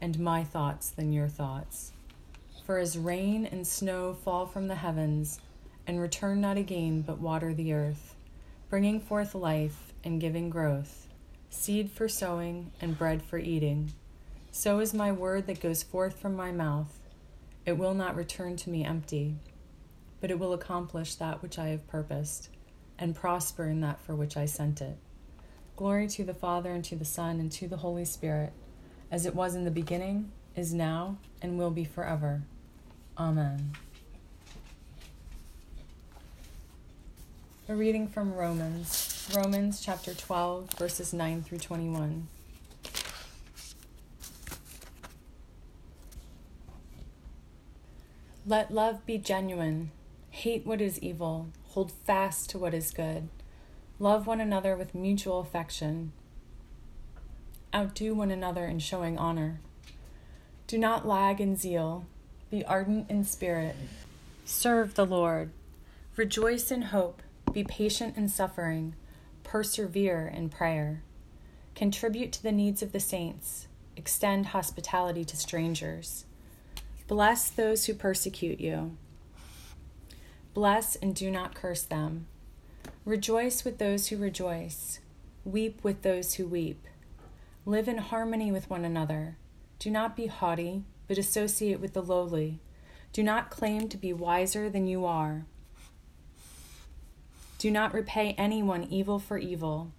and 0.00 0.18
my 0.18 0.44
thoughts 0.44 0.90
than 0.90 1.12
your 1.12 1.28
thoughts. 1.28 1.92
For 2.64 2.78
as 2.78 2.96
rain 2.96 3.46
and 3.46 3.66
snow 3.66 4.14
fall 4.14 4.46
from 4.46 4.68
the 4.68 4.76
heavens, 4.76 5.40
and 5.86 6.00
return 6.00 6.40
not 6.40 6.56
again, 6.56 7.02
but 7.02 7.18
water 7.18 7.52
the 7.52 7.72
earth, 7.72 8.14
bringing 8.68 9.00
forth 9.00 9.34
life 9.34 9.92
and 10.04 10.20
giving 10.20 10.50
growth, 10.50 11.08
seed 11.48 11.90
for 11.90 12.08
sowing 12.08 12.70
and 12.80 12.96
bread 12.96 13.22
for 13.22 13.38
eating, 13.38 13.92
so 14.52 14.80
is 14.80 14.94
my 14.94 15.12
word 15.12 15.46
that 15.46 15.60
goes 15.60 15.82
forth 15.82 16.18
from 16.18 16.36
my 16.36 16.52
mouth. 16.52 16.98
It 17.66 17.78
will 17.78 17.94
not 17.94 18.16
return 18.16 18.56
to 18.56 18.70
me 18.70 18.84
empty, 18.84 19.36
but 20.20 20.30
it 20.30 20.38
will 20.38 20.52
accomplish 20.52 21.14
that 21.16 21.42
which 21.42 21.58
I 21.58 21.68
have 21.68 21.86
purposed, 21.88 22.48
and 22.98 23.14
prosper 23.14 23.64
in 23.64 23.80
that 23.80 24.00
for 24.00 24.14
which 24.14 24.36
I 24.36 24.46
sent 24.46 24.80
it. 24.80 24.96
Glory 25.76 26.08
to 26.08 26.24
the 26.24 26.34
Father, 26.34 26.72
and 26.72 26.84
to 26.84 26.96
the 26.96 27.04
Son, 27.04 27.40
and 27.40 27.50
to 27.52 27.66
the 27.66 27.78
Holy 27.78 28.04
Spirit, 28.04 28.52
as 29.10 29.26
it 29.26 29.34
was 29.34 29.54
in 29.54 29.64
the 29.64 29.70
beginning, 29.70 30.30
is 30.56 30.72
now, 30.72 31.16
and 31.42 31.58
will 31.58 31.70
be 31.70 31.84
forever. 31.84 32.42
Amen. 33.18 33.72
A 37.68 37.74
reading 37.74 38.08
from 38.08 38.34
Romans, 38.34 39.30
Romans 39.34 39.80
chapter 39.80 40.12
12, 40.12 40.70
verses 40.72 41.12
9 41.12 41.42
through 41.42 41.58
21. 41.58 42.28
Let 48.46 48.72
love 48.72 49.06
be 49.06 49.18
genuine. 49.18 49.90
Hate 50.30 50.66
what 50.66 50.80
is 50.80 50.98
evil. 50.98 51.48
Hold 51.68 51.92
fast 51.92 52.50
to 52.50 52.58
what 52.58 52.74
is 52.74 52.90
good. 52.90 53.28
Love 54.00 54.26
one 54.26 54.40
another 54.40 54.76
with 54.76 54.94
mutual 54.94 55.40
affection. 55.40 56.12
Outdo 57.72 58.14
one 58.14 58.32
another 58.32 58.66
in 58.66 58.80
showing 58.80 59.16
honor. 59.16 59.60
Do 60.66 60.76
not 60.76 61.06
lag 61.06 61.40
in 61.40 61.56
zeal. 61.56 62.04
Be 62.50 62.64
ardent 62.64 63.08
in 63.08 63.24
spirit. 63.24 63.76
Serve 64.44 64.94
the 64.94 65.06
Lord. 65.06 65.50
Rejoice 66.16 66.72
in 66.72 66.82
hope. 66.82 67.22
Be 67.52 67.62
patient 67.62 68.16
in 68.16 68.28
suffering. 68.28 68.94
Persevere 69.44 70.26
in 70.26 70.48
prayer. 70.48 71.02
Contribute 71.76 72.32
to 72.32 72.42
the 72.42 72.52
needs 72.52 72.82
of 72.82 72.90
the 72.90 72.98
saints. 72.98 73.68
Extend 73.96 74.46
hospitality 74.46 75.24
to 75.24 75.36
strangers. 75.36 76.24
Bless 77.06 77.50
those 77.50 77.84
who 77.84 77.94
persecute 77.94 78.60
you. 78.60 78.96
Bless 80.54 80.96
and 80.96 81.14
do 81.14 81.30
not 81.30 81.54
curse 81.54 81.82
them. 81.82 82.26
Rejoice 83.04 83.64
with 83.64 83.78
those 83.78 84.08
who 84.08 84.16
rejoice. 84.16 84.98
Weep 85.44 85.84
with 85.84 86.02
those 86.02 86.34
who 86.34 86.46
weep. 86.46 86.84
Live 87.66 87.88
in 87.88 87.98
harmony 87.98 88.50
with 88.50 88.70
one 88.70 88.86
another. 88.86 89.36
Do 89.78 89.90
not 89.90 90.16
be 90.16 90.26
haughty, 90.26 90.84
but 91.06 91.18
associate 91.18 91.78
with 91.78 91.92
the 91.92 92.02
lowly. 92.02 92.58
Do 93.12 93.22
not 93.22 93.50
claim 93.50 93.88
to 93.88 93.98
be 93.98 94.14
wiser 94.14 94.70
than 94.70 94.86
you 94.86 95.04
are. 95.04 95.44
Do 97.58 97.70
not 97.70 97.92
repay 97.92 98.34
anyone 98.38 98.84
evil 98.84 99.18
for 99.18 99.36
evil, 99.36 99.92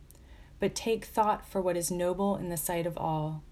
but 0.59 0.73
take 0.73 1.05
thought 1.05 1.45
for 1.45 1.61
what 1.61 1.77
is 1.77 1.91
noble 1.91 2.35
in 2.35 2.49
the 2.49 2.57
sight 2.57 2.87
of 2.87 2.97
all. 2.97 3.43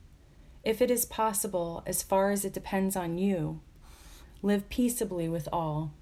If 0.64 0.82
it 0.82 0.90
is 0.90 1.06
possible, 1.06 1.84
as 1.86 2.02
far 2.02 2.32
as 2.32 2.44
it 2.44 2.54
depends 2.54 2.96
on 2.96 3.20
you, 3.20 3.62
live 4.42 4.70
peaceably 4.70 5.30
with 5.30 5.48
all. 5.54 5.94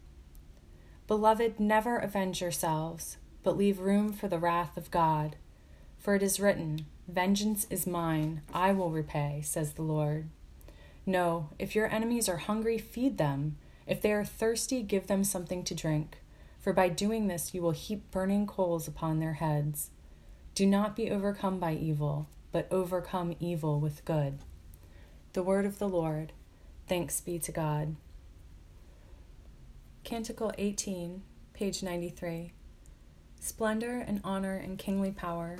Beloved, 1.07 1.59
never 1.59 1.97
avenge 1.97 2.39
yourselves, 2.39 3.17
but 3.43 3.57
leave 3.57 3.79
room 3.79 4.13
for 4.13 4.29
the 4.29 4.39
wrath 4.39 4.77
of 4.77 4.91
God. 4.91 5.35
For 5.97 6.15
it 6.15 6.23
is 6.23 6.39
written, 6.39 6.85
Vengeance 7.07 7.65
is 7.69 7.87
mine, 7.87 8.41
I 8.53 8.73
will 8.73 8.91
repay, 8.91 9.41
says 9.41 9.73
the 9.73 9.81
Lord. 9.81 10.27
No, 11.05 11.49
if 11.57 11.73
your 11.73 11.87
enemies 11.87 12.27
are 12.27 12.37
hungry, 12.37 12.77
feed 12.77 13.17
them. 13.17 13.55
If 13.85 14.01
they 14.01 14.11
are 14.11 14.25
thirsty, 14.25 14.81
give 14.81 15.07
them 15.07 15.23
something 15.23 15.63
to 15.63 15.73
drink. 15.73 16.17
For 16.59 16.73
by 16.73 16.89
doing 16.89 17.27
this, 17.27 17.53
you 17.53 17.61
will 17.61 17.71
heap 17.71 18.11
burning 18.11 18.45
coals 18.45 18.89
upon 18.89 19.19
their 19.19 19.35
heads. 19.35 19.89
Do 20.53 20.65
not 20.65 20.97
be 20.97 21.09
overcome 21.09 21.59
by 21.59 21.75
evil, 21.75 22.27
but 22.51 22.67
overcome 22.69 23.37
evil 23.39 23.79
with 23.79 24.03
good. 24.03 24.39
The 25.31 25.43
word 25.43 25.65
of 25.65 25.79
the 25.79 25.87
Lord. 25.87 26.33
Thanks 26.89 27.21
be 27.21 27.39
to 27.39 27.53
God. 27.53 27.95
Canticle 30.03 30.51
18, 30.57 31.21
page 31.53 31.81
93. 31.81 32.51
Splendor 33.39 34.03
and 34.05 34.19
honor 34.25 34.57
and 34.57 34.77
kingly 34.77 35.11
power 35.11 35.59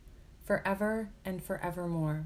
forever 0.43 1.09
and 1.23 1.43
forevermore. 1.43 2.25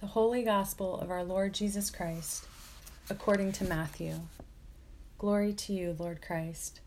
The 0.00 0.06
Holy 0.08 0.42
Gospel 0.42 1.00
of 1.00 1.10
our 1.10 1.24
Lord 1.24 1.54
Jesus 1.54 1.90
Christ, 1.90 2.46
according 3.08 3.52
to 3.52 3.64
Matthew. 3.64 4.20
Glory 5.18 5.54
to 5.54 5.72
you, 5.72 5.96
Lord 5.98 6.20
Christ. 6.20 6.80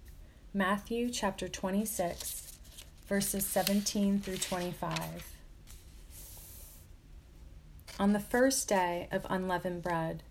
Matthew 0.54 1.10
chapter 1.10 1.48
26, 1.48 2.54
verses 3.08 3.46
17 3.46 4.20
through 4.20 4.38
25. 4.38 5.34
On 8.00 8.14
the 8.14 8.20
first 8.20 8.70
day 8.70 9.08
of 9.12 9.26
unleavened 9.30 9.82
bread, 9.82 10.22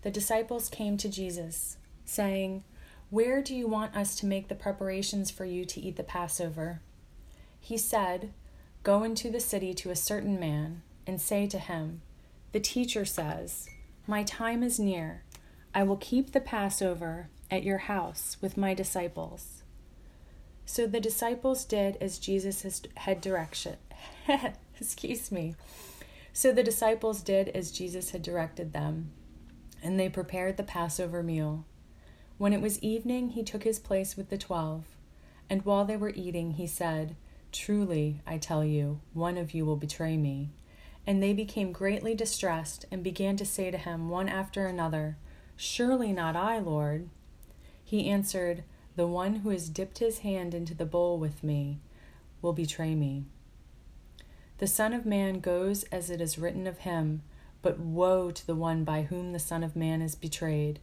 the 0.00 0.10
disciples 0.10 0.70
came 0.70 0.96
to 0.96 1.08
Jesus, 1.08 1.76
saying, 2.06 2.64
Where 3.14 3.42
do 3.42 3.54
you 3.54 3.68
want 3.68 3.94
us 3.94 4.16
to 4.16 4.26
make 4.26 4.48
the 4.48 4.56
preparations 4.56 5.30
for 5.30 5.44
you 5.44 5.64
to 5.66 5.80
eat 5.80 5.94
the 5.94 6.02
Passover? 6.02 6.80
He 7.60 7.78
said, 7.78 8.32
Go 8.82 9.04
into 9.04 9.30
the 9.30 9.38
city 9.38 9.72
to 9.72 9.92
a 9.92 9.94
certain 9.94 10.40
man, 10.40 10.82
and 11.06 11.20
say 11.20 11.46
to 11.46 11.60
him, 11.60 12.02
The 12.50 12.58
teacher 12.58 13.04
says, 13.04 13.68
My 14.08 14.24
time 14.24 14.64
is 14.64 14.80
near. 14.80 15.22
I 15.72 15.84
will 15.84 15.96
keep 15.96 16.32
the 16.32 16.40
Passover 16.40 17.28
at 17.52 17.62
your 17.62 17.78
house 17.86 18.36
with 18.40 18.56
my 18.56 18.74
disciples. 18.74 19.62
So 20.66 20.88
the 20.88 20.98
disciples 20.98 21.64
did 21.64 21.96
as 22.00 22.18
Jesus 22.18 22.82
had 22.96 23.20
direction. 23.20 23.76
Excuse 24.80 25.30
me. 25.30 25.54
So 26.32 26.50
the 26.50 26.64
disciples 26.64 27.22
did 27.22 27.50
as 27.50 27.70
Jesus 27.70 28.10
had 28.10 28.22
directed 28.22 28.72
them, 28.72 29.12
and 29.84 30.00
they 30.00 30.08
prepared 30.08 30.56
the 30.56 30.64
Passover 30.64 31.22
meal. 31.22 31.64
When 32.44 32.52
it 32.52 32.60
was 32.60 32.78
evening, 32.82 33.30
he 33.30 33.42
took 33.42 33.62
his 33.64 33.78
place 33.78 34.18
with 34.18 34.28
the 34.28 34.36
twelve, 34.36 34.84
and 35.48 35.64
while 35.64 35.86
they 35.86 35.96
were 35.96 36.12
eating, 36.14 36.50
he 36.50 36.66
said, 36.66 37.16
Truly, 37.52 38.20
I 38.26 38.36
tell 38.36 38.62
you, 38.62 39.00
one 39.14 39.38
of 39.38 39.54
you 39.54 39.64
will 39.64 39.76
betray 39.76 40.18
me. 40.18 40.50
And 41.06 41.22
they 41.22 41.32
became 41.32 41.72
greatly 41.72 42.14
distressed, 42.14 42.84
and 42.90 43.02
began 43.02 43.38
to 43.38 43.46
say 43.46 43.70
to 43.70 43.78
him 43.78 44.10
one 44.10 44.28
after 44.28 44.66
another, 44.66 45.16
Surely 45.56 46.12
not 46.12 46.36
I, 46.36 46.58
Lord. 46.58 47.08
He 47.82 48.10
answered, 48.10 48.62
The 48.94 49.06
one 49.06 49.36
who 49.36 49.48
has 49.48 49.70
dipped 49.70 50.00
his 50.00 50.18
hand 50.18 50.52
into 50.52 50.74
the 50.74 50.84
bowl 50.84 51.18
with 51.18 51.42
me 51.42 51.78
will 52.42 52.52
betray 52.52 52.94
me. 52.94 53.24
The 54.58 54.66
Son 54.66 54.92
of 54.92 55.06
Man 55.06 55.40
goes 55.40 55.84
as 55.84 56.10
it 56.10 56.20
is 56.20 56.38
written 56.38 56.66
of 56.66 56.80
him, 56.80 57.22
but 57.62 57.78
woe 57.78 58.30
to 58.30 58.46
the 58.46 58.54
one 58.54 58.84
by 58.84 59.04
whom 59.04 59.32
the 59.32 59.38
Son 59.38 59.64
of 59.64 59.74
Man 59.74 60.02
is 60.02 60.14
betrayed. 60.14 60.78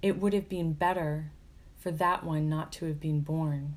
It 0.00 0.18
would 0.18 0.32
have 0.32 0.48
been 0.48 0.74
better 0.74 1.32
for 1.78 1.90
that 1.90 2.24
one 2.24 2.48
not 2.48 2.72
to 2.72 2.86
have 2.86 3.00
been 3.00 3.20
born. 3.20 3.76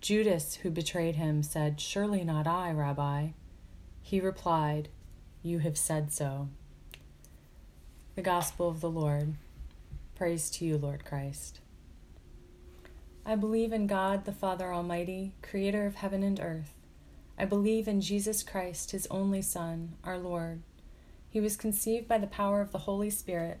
Judas, 0.00 0.56
who 0.56 0.70
betrayed 0.70 1.16
him, 1.16 1.42
said, 1.42 1.80
Surely 1.80 2.24
not 2.24 2.46
I, 2.46 2.72
Rabbi. 2.72 3.28
He 4.02 4.20
replied, 4.20 4.88
You 5.42 5.60
have 5.60 5.78
said 5.78 6.12
so. 6.12 6.48
The 8.14 8.22
Gospel 8.22 8.68
of 8.68 8.80
the 8.80 8.90
Lord. 8.90 9.34
Praise 10.16 10.50
to 10.50 10.64
you, 10.64 10.76
Lord 10.76 11.04
Christ. 11.04 11.60
I 13.24 13.36
believe 13.36 13.72
in 13.72 13.86
God, 13.86 14.24
the 14.24 14.32
Father 14.32 14.72
Almighty, 14.72 15.32
creator 15.40 15.86
of 15.86 15.94
heaven 15.94 16.22
and 16.22 16.40
earth. 16.40 16.74
I 17.38 17.44
believe 17.44 17.88
in 17.88 18.00
Jesus 18.00 18.42
Christ, 18.42 18.90
his 18.90 19.06
only 19.10 19.40
Son, 19.40 19.94
our 20.04 20.18
Lord. 20.18 20.62
He 21.30 21.40
was 21.40 21.56
conceived 21.56 22.06
by 22.08 22.18
the 22.18 22.26
power 22.26 22.60
of 22.60 22.72
the 22.72 22.78
Holy 22.78 23.08
Spirit 23.08 23.60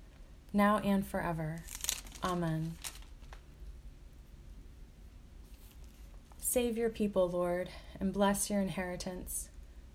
now 0.53 0.77
and 0.79 1.05
forever. 1.05 1.63
Amen. 2.23 2.75
Save 6.37 6.77
your 6.77 6.89
people, 6.89 7.29
Lord, 7.29 7.69
and 7.99 8.11
bless 8.11 8.49
your 8.49 8.59
inheritance. 8.59 9.49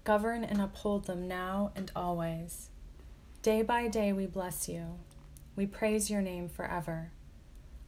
Govern 0.04 0.42
and 0.42 0.60
uphold 0.60 1.04
them 1.04 1.28
now 1.28 1.72
and 1.76 1.90
always. 1.94 2.70
Day 3.42 3.62
by 3.62 3.88
day 3.88 4.12
we 4.12 4.26
bless 4.26 4.68
you. 4.68 4.98
We 5.54 5.66
praise 5.66 6.10
your 6.10 6.22
name 6.22 6.48
forever. 6.48 7.10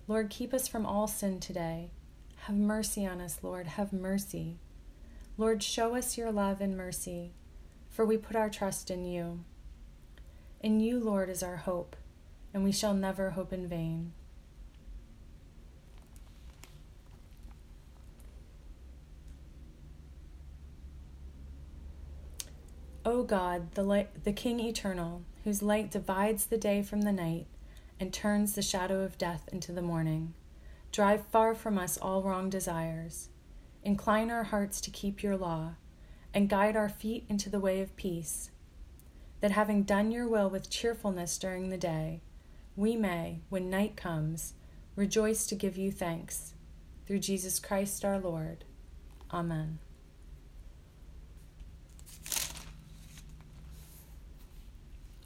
Lord, 0.07 0.31
keep 0.31 0.53
us 0.53 0.69
from 0.69 0.85
all 0.85 1.07
sin 1.07 1.41
today. 1.41 1.91
Have 2.43 2.57
mercy 2.57 3.07
on 3.07 3.21
us, 3.21 3.39
Lord, 3.43 3.67
have 3.67 3.93
mercy. 3.93 4.59
Lord, 5.37 5.63
show 5.63 5.95
us 5.95 6.19
your 6.19 6.33
love 6.33 6.61
and 6.61 6.77
mercy, 6.77 7.33
for 7.89 8.05
we 8.05 8.17
put 8.17 8.37
our 8.37 8.51
trust 8.51 8.91
in 8.91 9.05
you. 9.05 9.45
In 10.61 10.81
you, 10.81 10.99
Lord, 10.99 11.31
is 11.31 11.43
our 11.43 11.57
hope, 11.57 11.97
and 12.59 12.65
we 12.65 12.73
shall 12.73 12.93
never 12.93 13.31
hope 13.31 13.53
in 13.53 13.69
vain. 13.69 14.13
O 23.05 23.23
God, 23.23 23.75
the, 23.77 23.85
light, 23.85 24.25
the 24.25 24.33
King 24.33 24.59
eternal, 24.59 25.23
whose 25.45 25.63
light 25.63 25.93
divides 25.93 26.47
the 26.47 26.59
day 26.59 26.83
from 26.83 27.03
the 27.03 27.13
night 27.13 27.47
and 28.01 28.13
turns 28.13 28.55
the 28.55 28.61
shadow 28.61 29.03
of 29.03 29.17
death 29.17 29.49
into 29.53 29.71
the 29.71 29.81
morning, 29.81 30.35
drive 30.91 31.25
far 31.27 31.55
from 31.55 31.79
us 31.79 31.97
all 31.97 32.25
wrong 32.25 32.51
desires. 32.51 33.29
Incline 33.85 34.33
our 34.33 34.43
hearts 34.43 34.81
to 34.81 34.91
keep 34.91 35.23
your 35.23 35.37
law, 35.37 35.75
and 36.35 36.49
guide 36.49 36.75
our 36.75 36.89
feet 36.89 37.25
into 37.29 37.49
the 37.49 37.61
way 37.61 37.81
of 37.81 37.95
peace, 37.95 38.51
that 39.43 39.53
having 39.53 39.85
done 39.85 40.11
your 40.11 40.27
will 40.27 40.51
with 40.51 40.69
cheerfulness 40.69 41.39
during 41.39 41.69
the 41.69 41.79
day, 41.79 42.21
we 42.79 42.95
may, 42.95 43.41
when 43.49 43.69
night 43.69 43.97
comes, 43.97 44.55
rejoice 44.95 45.47
to 45.49 45.57
give 45.57 45.77
you 45.77 45.91
thanks. 45.91 46.55
Through 47.09 47.19
Jesus 47.19 47.59
Christ 47.59 48.05
our 48.05 48.21
Lord. 48.21 48.65
Amen. 49.33 49.81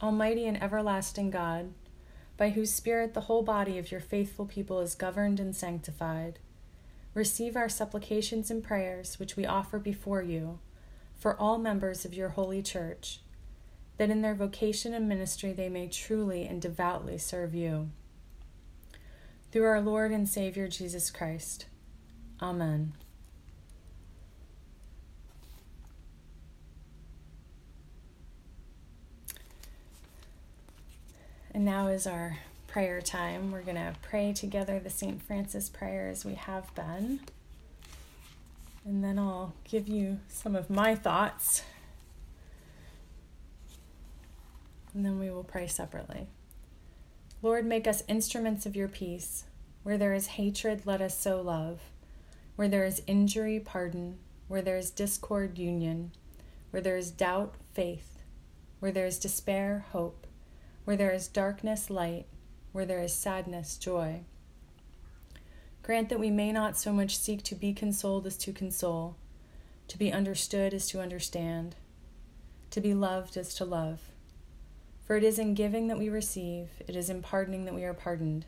Almighty 0.02 0.46
and 0.46 0.60
everlasting 0.62 1.30
God, 1.30 1.74
by 2.38 2.50
whose 2.50 2.72
Spirit 2.72 3.12
the 3.12 3.20
whole 3.20 3.42
body 3.42 3.78
of 3.78 3.90
your 3.90 4.00
faithful 4.00 4.46
people 4.46 4.80
is 4.80 4.94
governed 4.94 5.38
and 5.38 5.54
sanctified, 5.54 6.38
receive 7.12 7.54
our 7.54 7.68
supplications 7.68 8.50
and 8.50 8.64
prayers 8.64 9.18
which 9.18 9.36
we 9.36 9.44
offer 9.44 9.78
before 9.78 10.22
you 10.22 10.58
for 11.18 11.38
all 11.38 11.58
members 11.58 12.06
of 12.06 12.14
your 12.14 12.30
holy 12.30 12.62
church, 12.62 13.20
that 14.02 14.10
in 14.10 14.20
their 14.20 14.34
vocation 14.34 14.92
and 14.94 15.08
ministry 15.08 15.52
they 15.52 15.68
may 15.68 15.86
truly 15.86 16.44
and 16.44 16.60
devoutly 16.60 17.16
serve 17.16 17.54
you. 17.54 17.88
Through 19.52 19.62
our 19.62 19.80
Lord 19.80 20.10
and 20.10 20.28
Savior 20.28 20.66
Jesus 20.66 21.08
Christ. 21.08 21.66
Amen. 22.42 22.94
And 31.54 31.64
now 31.64 31.86
is 31.86 32.04
our 32.04 32.38
prayer 32.66 33.00
time. 33.00 33.52
We're 33.52 33.62
going 33.62 33.76
to 33.76 33.94
pray 34.02 34.32
together 34.32 34.80
the 34.80 34.90
St. 34.90 35.22
Francis 35.22 35.68
prayer 35.68 36.08
as 36.08 36.24
we 36.24 36.34
have 36.34 36.74
been. 36.74 37.20
And 38.84 39.04
then 39.04 39.16
I'll 39.16 39.54
give 39.62 39.86
you 39.86 40.18
some 40.26 40.56
of 40.56 40.68
my 40.68 40.96
thoughts. 40.96 41.62
And 44.94 45.04
then 45.04 45.18
we 45.18 45.30
will 45.30 45.44
pray 45.44 45.66
separately. 45.66 46.28
Lord, 47.40 47.66
make 47.66 47.86
us 47.86 48.04
instruments 48.08 48.66
of 48.66 48.76
your 48.76 48.88
peace. 48.88 49.44
Where 49.82 49.98
there 49.98 50.14
is 50.14 50.28
hatred, 50.28 50.82
let 50.84 51.00
us 51.00 51.18
sow 51.18 51.40
love. 51.40 51.80
Where 52.56 52.68
there 52.68 52.84
is 52.84 53.02
injury, 53.06 53.58
pardon. 53.58 54.18
Where 54.48 54.62
there 54.62 54.76
is 54.76 54.90
discord, 54.90 55.58
union. 55.58 56.12
Where 56.70 56.82
there 56.82 56.96
is 56.96 57.10
doubt, 57.10 57.54
faith. 57.72 58.22
Where 58.80 58.92
there 58.92 59.06
is 59.06 59.18
despair, 59.18 59.86
hope 59.92 60.26
where 60.84 60.96
there 60.96 61.12
is 61.12 61.28
darkness, 61.28 61.90
light, 61.90 62.26
where 62.72 62.86
there 62.86 63.00
is 63.00 63.12
sadness, 63.12 63.76
joy. 63.76 64.20
Grant 65.82 66.08
that 66.08 66.20
we 66.20 66.30
may 66.30 66.52
not 66.52 66.76
so 66.76 66.92
much 66.92 67.16
seek 67.16 67.42
to 67.44 67.54
be 67.54 67.72
consoled 67.72 68.26
as 68.26 68.36
to 68.38 68.52
console, 68.52 69.16
to 69.88 69.98
be 69.98 70.12
understood 70.12 70.74
as 70.74 70.88
to 70.88 71.00
understand, 71.00 71.76
to 72.70 72.80
be 72.80 72.94
loved 72.94 73.36
as 73.36 73.54
to 73.54 73.64
love. 73.64 74.00
For 75.04 75.16
it 75.16 75.24
is 75.24 75.38
in 75.38 75.54
giving 75.54 75.88
that 75.88 75.98
we 75.98 76.08
receive, 76.08 76.68
it 76.86 76.96
is 76.96 77.10
in 77.10 77.22
pardoning 77.22 77.64
that 77.64 77.74
we 77.74 77.84
are 77.84 77.94
pardoned, 77.94 78.46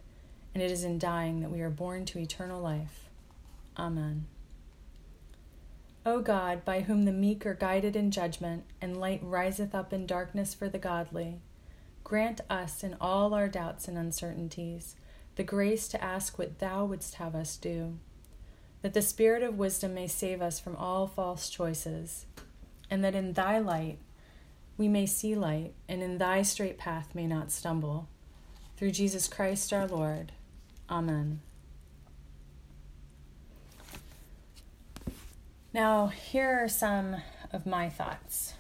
and 0.55 0.63
it 0.63 0.71
is 0.71 0.85
in 0.85 0.99
dying 0.99 1.41
that 1.41 1.51
we 1.51 1.61
are 1.61 1.71
born 1.71 2.05
to 2.07 2.19
eternal 2.19 2.61
life. 2.61 3.09
Amen. 3.77 4.27
O 6.07 6.21
God, 6.21 6.65
by 6.65 6.83
whom 6.83 7.05
the 7.05 7.13
meek 7.13 7.45
are 7.47 7.55
guided 7.55 7.97
in 7.97 8.11
judgment, 8.11 8.65
and 8.81 9.01
light 9.01 9.21
riseth 9.23 9.75
up 9.75 9.93
in 9.93 10.07
darkness 10.07 10.55
for 10.55 10.69
the 10.69 10.79
godly, 10.79 11.41
Grant 12.05 12.43
us 12.51 12.85
in 12.85 12.97
all 13.01 13.33
our 13.33 13.49
doubts 13.49 13.89
and 13.89 13.97
uncertainties 13.97 14.95
the 15.37 15.43
grace 15.43 15.89
to 15.89 16.05
ask 16.05 16.39
what 16.39 16.59
Thou 16.59 16.85
wouldst 16.85 17.15
have 17.15 17.35
us 17.35 17.57
do, 17.57 17.99
that 18.83 18.95
the 18.95 19.03
Spirit 19.03 19.43
of 19.43 19.59
wisdom 19.59 19.95
may 19.95 20.07
save 20.07 20.41
us 20.41 20.61
from 20.61 20.77
all 20.77 21.09
false 21.09 21.49
choices, 21.49 22.27
and 22.91 23.03
that 23.03 23.15
in 23.15 23.33
Thy 23.33 23.59
light 23.59 23.99
we 24.77 24.89
may 24.89 25.07
see 25.07 25.35
light, 25.35 25.75
and 25.89 26.03
in 26.03 26.19
Thy 26.19 26.43
straight 26.43 26.79
path 26.79 27.15
may 27.15 27.27
not 27.27 27.53
stumble. 27.53 28.09
Through 28.77 28.91
Jesus 28.91 29.29
Christ 29.29 29.73
our 29.73 29.87
Lord. 29.87 30.33
Amen. 30.91 31.41
Now, 35.73 36.09
here 36.09 36.63
are 36.63 36.69
some 36.69 37.17
of 37.53 37.67
my 37.67 37.89
thoughts. 37.89 38.55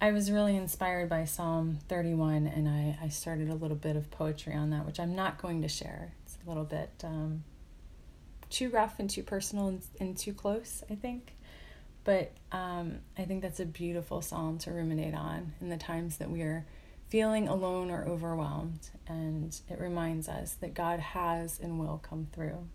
I 0.00 0.12
was 0.12 0.30
really 0.30 0.56
inspired 0.56 1.08
by 1.08 1.24
Psalm 1.24 1.78
31, 1.88 2.46
and 2.46 2.68
I, 2.68 2.98
I 3.02 3.08
started 3.08 3.48
a 3.48 3.54
little 3.54 3.76
bit 3.76 3.96
of 3.96 4.10
poetry 4.10 4.54
on 4.54 4.70
that, 4.70 4.84
which 4.84 5.00
I'm 5.00 5.14
not 5.14 5.40
going 5.40 5.62
to 5.62 5.68
share. 5.68 6.12
It's 6.24 6.36
a 6.44 6.48
little 6.48 6.64
bit 6.64 6.90
um, 7.02 7.44
too 8.50 8.68
rough 8.68 8.98
and 8.98 9.08
too 9.08 9.22
personal 9.22 9.68
and, 9.68 9.82
and 9.98 10.16
too 10.16 10.34
close, 10.34 10.84
I 10.90 10.96
think. 10.96 11.35
But 12.06 12.30
um, 12.52 13.00
I 13.18 13.24
think 13.24 13.42
that's 13.42 13.58
a 13.58 13.66
beautiful 13.66 14.22
psalm 14.22 14.58
to 14.58 14.70
ruminate 14.70 15.12
on 15.12 15.54
in 15.60 15.70
the 15.70 15.76
times 15.76 16.18
that 16.18 16.30
we 16.30 16.42
are 16.42 16.64
feeling 17.08 17.48
alone 17.48 17.90
or 17.90 18.04
overwhelmed. 18.04 18.90
And 19.08 19.60
it 19.68 19.80
reminds 19.80 20.28
us 20.28 20.52
that 20.60 20.72
God 20.72 21.00
has 21.00 21.58
and 21.58 21.80
will 21.80 22.00
come 22.08 22.28
through. 22.32 22.68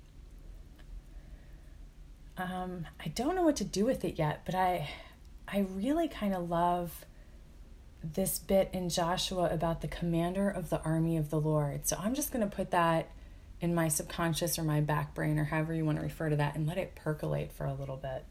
Um, 2.37 2.85
I 2.99 3.07
don't 3.07 3.35
know 3.35 3.43
what 3.43 3.55
to 3.57 3.63
do 3.63 3.85
with 3.85 4.03
it 4.03 4.19
yet, 4.19 4.41
but 4.45 4.53
I 4.53 4.89
I 5.47 5.59
really 5.75 6.09
kind 6.09 6.33
of 6.35 6.49
love 6.49 7.05
this 8.03 8.37
bit 8.37 8.69
in 8.73 8.89
Joshua 8.89 9.49
about 9.49 9.79
the 9.79 9.87
commander 9.87 10.49
of 10.49 10.69
the 10.69 10.81
army 10.81 11.15
of 11.15 11.29
the 11.29 11.39
Lord. 11.39 11.87
So 11.87 11.95
I'm 11.97 12.15
just 12.15 12.33
going 12.33 12.47
to 12.47 12.53
put 12.53 12.71
that 12.71 13.09
in 13.61 13.73
my 13.73 13.87
subconscious 13.87 14.59
or 14.59 14.63
my 14.63 14.81
back 14.81 15.13
brain 15.13 15.39
or 15.39 15.45
however 15.45 15.73
you 15.73 15.85
want 15.85 15.99
to 15.99 16.03
refer 16.03 16.29
to 16.29 16.35
that 16.35 16.55
and 16.55 16.67
let 16.67 16.77
it 16.77 16.95
percolate 16.95 17.53
for 17.53 17.65
a 17.65 17.73
little 17.73 17.97
bit. 17.97 18.25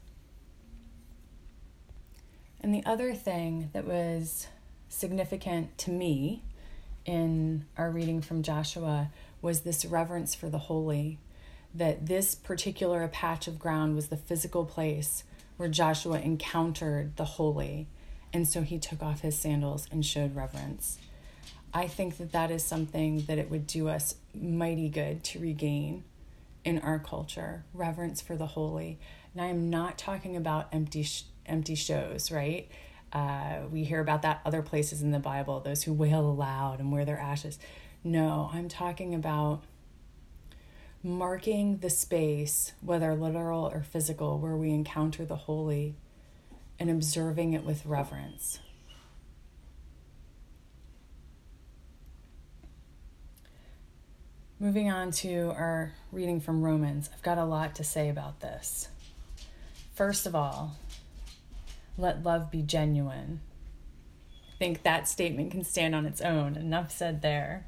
And 2.61 2.73
the 2.73 2.85
other 2.85 3.13
thing 3.13 3.69
that 3.73 3.85
was 3.85 4.47
significant 4.87 5.77
to 5.79 5.91
me 5.91 6.43
in 7.05 7.65
our 7.75 7.89
reading 7.89 8.21
from 8.21 8.43
Joshua 8.43 9.09
was 9.41 9.61
this 9.61 9.83
reverence 9.83 10.35
for 10.35 10.49
the 10.49 10.59
holy, 10.59 11.17
that 11.73 12.05
this 12.05 12.35
particular 12.35 13.07
patch 13.07 13.47
of 13.47 13.57
ground 13.57 13.95
was 13.95 14.07
the 14.07 14.17
physical 14.17 14.63
place 14.63 15.23
where 15.57 15.69
Joshua 15.69 16.19
encountered 16.19 17.17
the 17.17 17.25
holy. 17.25 17.87
And 18.31 18.47
so 18.47 18.61
he 18.61 18.77
took 18.77 19.01
off 19.01 19.21
his 19.21 19.37
sandals 19.37 19.87
and 19.91 20.05
showed 20.05 20.35
reverence. 20.35 20.99
I 21.73 21.87
think 21.87 22.17
that 22.17 22.31
that 22.33 22.51
is 22.51 22.63
something 22.63 23.21
that 23.27 23.37
it 23.37 23.49
would 23.49 23.65
do 23.65 23.87
us 23.87 24.15
mighty 24.39 24.89
good 24.89 25.23
to 25.25 25.39
regain 25.39 26.03
in 26.63 26.79
our 26.79 26.99
culture 26.99 27.63
reverence 27.73 28.21
for 28.21 28.35
the 28.35 28.45
holy. 28.45 28.99
And 29.33 29.41
I 29.41 29.47
am 29.47 29.69
not 29.69 29.97
talking 29.97 30.35
about 30.35 30.67
empty 30.71 31.07
empty 31.51 31.75
shows, 31.75 32.31
right? 32.31 32.69
Uh, 33.13 33.57
we 33.71 33.83
hear 33.83 33.99
about 33.99 34.21
that 34.21 34.41
other 34.45 34.61
places 34.61 35.01
in 35.01 35.11
the 35.11 35.19
Bible, 35.19 35.59
those 35.59 35.83
who 35.83 35.93
wail 35.93 36.21
aloud 36.21 36.79
and 36.79 36.91
wear 36.91 37.05
their 37.05 37.19
ashes. 37.19 37.59
No, 38.03 38.49
I'm 38.53 38.69
talking 38.69 39.13
about 39.13 39.63
marking 41.03 41.77
the 41.77 41.89
space, 41.89 42.73
whether 42.81 43.13
literal 43.15 43.65
or 43.65 43.83
physical, 43.83 44.39
where 44.39 44.55
we 44.55 44.69
encounter 44.69 45.25
the 45.25 45.35
holy 45.35 45.95
and 46.79 46.89
observing 46.89 47.53
it 47.53 47.63
with 47.63 47.85
reverence. 47.85 48.59
Moving 54.59 54.91
on 54.91 55.11
to 55.11 55.51
our 55.57 55.93
reading 56.11 56.39
from 56.39 56.61
Romans, 56.61 57.09
I've 57.11 57.23
got 57.23 57.39
a 57.39 57.45
lot 57.45 57.75
to 57.75 57.83
say 57.83 58.09
about 58.09 58.41
this. 58.41 58.89
First 59.95 60.27
of 60.27 60.35
all, 60.35 60.75
let 61.97 62.23
love 62.23 62.51
be 62.51 62.61
genuine. 62.61 63.41
I 64.53 64.57
think 64.57 64.83
that 64.83 65.07
statement 65.07 65.51
can 65.51 65.63
stand 65.63 65.95
on 65.95 66.05
its 66.05 66.21
own. 66.21 66.55
Enough 66.55 66.91
said 66.91 67.21
there. 67.21 67.67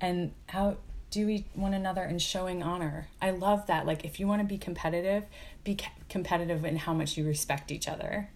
And 0.00 0.32
how 0.48 0.78
do 1.10 1.26
we 1.26 1.46
one 1.54 1.74
another 1.74 2.02
in 2.04 2.18
showing 2.18 2.62
honor? 2.62 3.08
I 3.22 3.30
love 3.30 3.66
that. 3.66 3.86
Like, 3.86 4.04
if 4.04 4.18
you 4.20 4.26
want 4.26 4.42
to 4.42 4.46
be 4.46 4.58
competitive, 4.58 5.24
be 5.62 5.78
competitive 6.08 6.64
in 6.64 6.76
how 6.76 6.92
much 6.92 7.16
you 7.16 7.24
respect 7.26 7.70
each 7.70 7.88
other. 7.88 8.30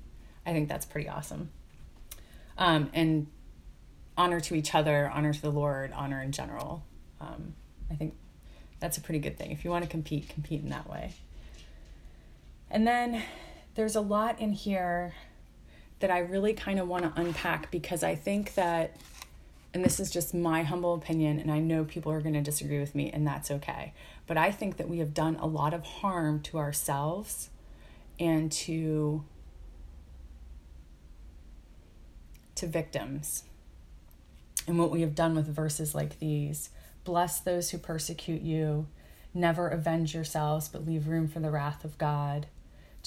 I 0.46 0.52
think 0.52 0.68
that's 0.68 0.86
pretty 0.86 1.08
awesome. 1.08 1.50
Um, 2.56 2.90
and 2.94 3.26
honor 4.16 4.40
to 4.40 4.54
each 4.54 4.74
other, 4.74 5.10
honor 5.12 5.32
to 5.32 5.42
the 5.42 5.52
Lord, 5.52 5.92
honor 5.92 6.22
in 6.22 6.32
general. 6.32 6.84
Um, 7.20 7.54
I 7.90 7.94
think 7.94 8.14
that's 8.80 8.96
a 8.96 9.00
pretty 9.00 9.20
good 9.20 9.36
thing. 9.36 9.50
If 9.50 9.64
you 9.64 9.70
want 9.70 9.84
to 9.84 9.90
compete, 9.90 10.28
compete 10.28 10.62
in 10.62 10.70
that 10.70 10.88
way. 10.88 11.14
And 12.70 12.86
then 12.86 13.22
there's 13.74 13.96
a 13.96 14.00
lot 14.00 14.40
in 14.40 14.52
here 14.52 15.14
that 16.00 16.10
I 16.10 16.20
really 16.20 16.52
kind 16.52 16.78
of 16.78 16.88
want 16.88 17.04
to 17.04 17.20
unpack 17.20 17.70
because 17.70 18.02
I 18.02 18.14
think 18.14 18.54
that, 18.54 18.96
and 19.74 19.84
this 19.84 19.98
is 19.98 20.10
just 20.10 20.34
my 20.34 20.62
humble 20.62 20.94
opinion, 20.94 21.38
and 21.38 21.50
I 21.50 21.58
know 21.58 21.84
people 21.84 22.12
are 22.12 22.20
going 22.20 22.34
to 22.34 22.40
disagree 22.40 22.78
with 22.78 22.94
me, 22.94 23.10
and 23.10 23.26
that's 23.26 23.50
okay. 23.50 23.92
But 24.26 24.36
I 24.36 24.50
think 24.50 24.76
that 24.76 24.88
we 24.88 24.98
have 24.98 25.14
done 25.14 25.36
a 25.36 25.46
lot 25.46 25.74
of 25.74 25.84
harm 25.84 26.40
to 26.42 26.58
ourselves 26.58 27.50
and 28.18 28.50
to 28.52 29.24
to 32.56 32.66
victims. 32.66 33.44
And 34.66 34.78
what 34.78 34.90
we 34.90 35.00
have 35.02 35.14
done 35.14 35.36
with 35.36 35.46
verses 35.46 35.94
like 35.94 36.18
these 36.18 36.70
Bless 37.04 37.40
those 37.40 37.70
who 37.70 37.78
persecute 37.78 38.42
you. 38.42 38.86
Never 39.32 39.68
avenge 39.68 40.14
yourselves, 40.14 40.68
but 40.68 40.84
leave 40.84 41.08
room 41.08 41.26
for 41.26 41.40
the 41.40 41.50
wrath 41.50 41.82
of 41.82 41.96
God. 41.96 42.46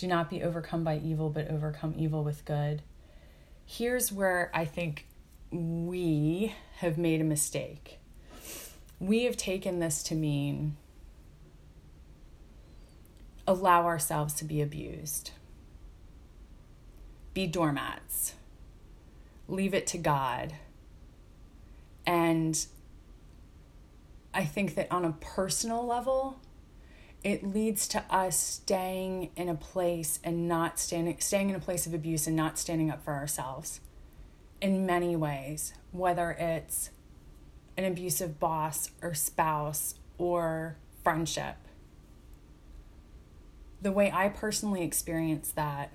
Do 0.02 0.08
not 0.08 0.32
be 0.32 0.42
overcome 0.42 0.84
by 0.84 0.98
evil, 0.98 1.30
but 1.30 1.52
overcome 1.52 1.94
evil 1.96 2.24
with 2.24 2.44
good. 2.44 2.82
Here's 3.68 4.12
where 4.12 4.50
I 4.52 4.66
think 4.66 5.06
we 5.52 6.56
have 6.78 6.98
made 6.98 7.22
a 7.22 7.24
mistake. 7.24 8.00
We 9.00 9.26
have 9.26 9.38
taken 9.38 9.78
this 9.78 10.02
to 10.06 10.16
mean 10.16 10.76
allow 13.46 13.86
ourselves 13.86 14.34
to 14.34 14.44
be 14.44 14.60
abused, 14.60 15.34
be 17.36 17.46
doormats, 17.46 18.34
leave 19.48 19.76
it 19.76 19.86
to 19.86 20.00
God. 20.00 20.56
And 22.08 22.66
I 24.34 24.46
think 24.46 24.74
that 24.74 24.92
on 24.92 25.06
a 25.06 25.12
personal 25.22 25.86
level, 25.86 26.40
it 27.24 27.44
leads 27.44 27.88
to 27.88 28.04
us 28.10 28.38
staying 28.38 29.30
in 29.36 29.48
a 29.48 29.56
place 29.56 30.20
and 30.24 30.48
not 30.48 30.80
standing 30.80 31.16
staying 31.20 31.50
in 31.50 31.56
a 31.56 31.60
place 31.60 31.86
of 31.86 31.94
abuse 31.94 32.26
and 32.28 32.36
not 32.36 32.58
standing 32.58 32.90
up 32.90 33.04
for 33.04 33.14
ourselves 33.14 33.80
in 34.60 34.86
many 34.86 35.16
ways 35.16 35.74
whether 35.92 36.32
it's 36.32 36.90
an 37.78 37.86
abusive 37.86 38.40
boss 38.40 38.92
or 39.02 39.14
spouse 39.14 39.96
or 40.18 40.78
friendship. 41.04 41.56
The 43.82 43.92
way 43.92 44.12
i 44.12 44.30
personally 44.30 44.84
experience 44.84 45.52
that 45.52 45.92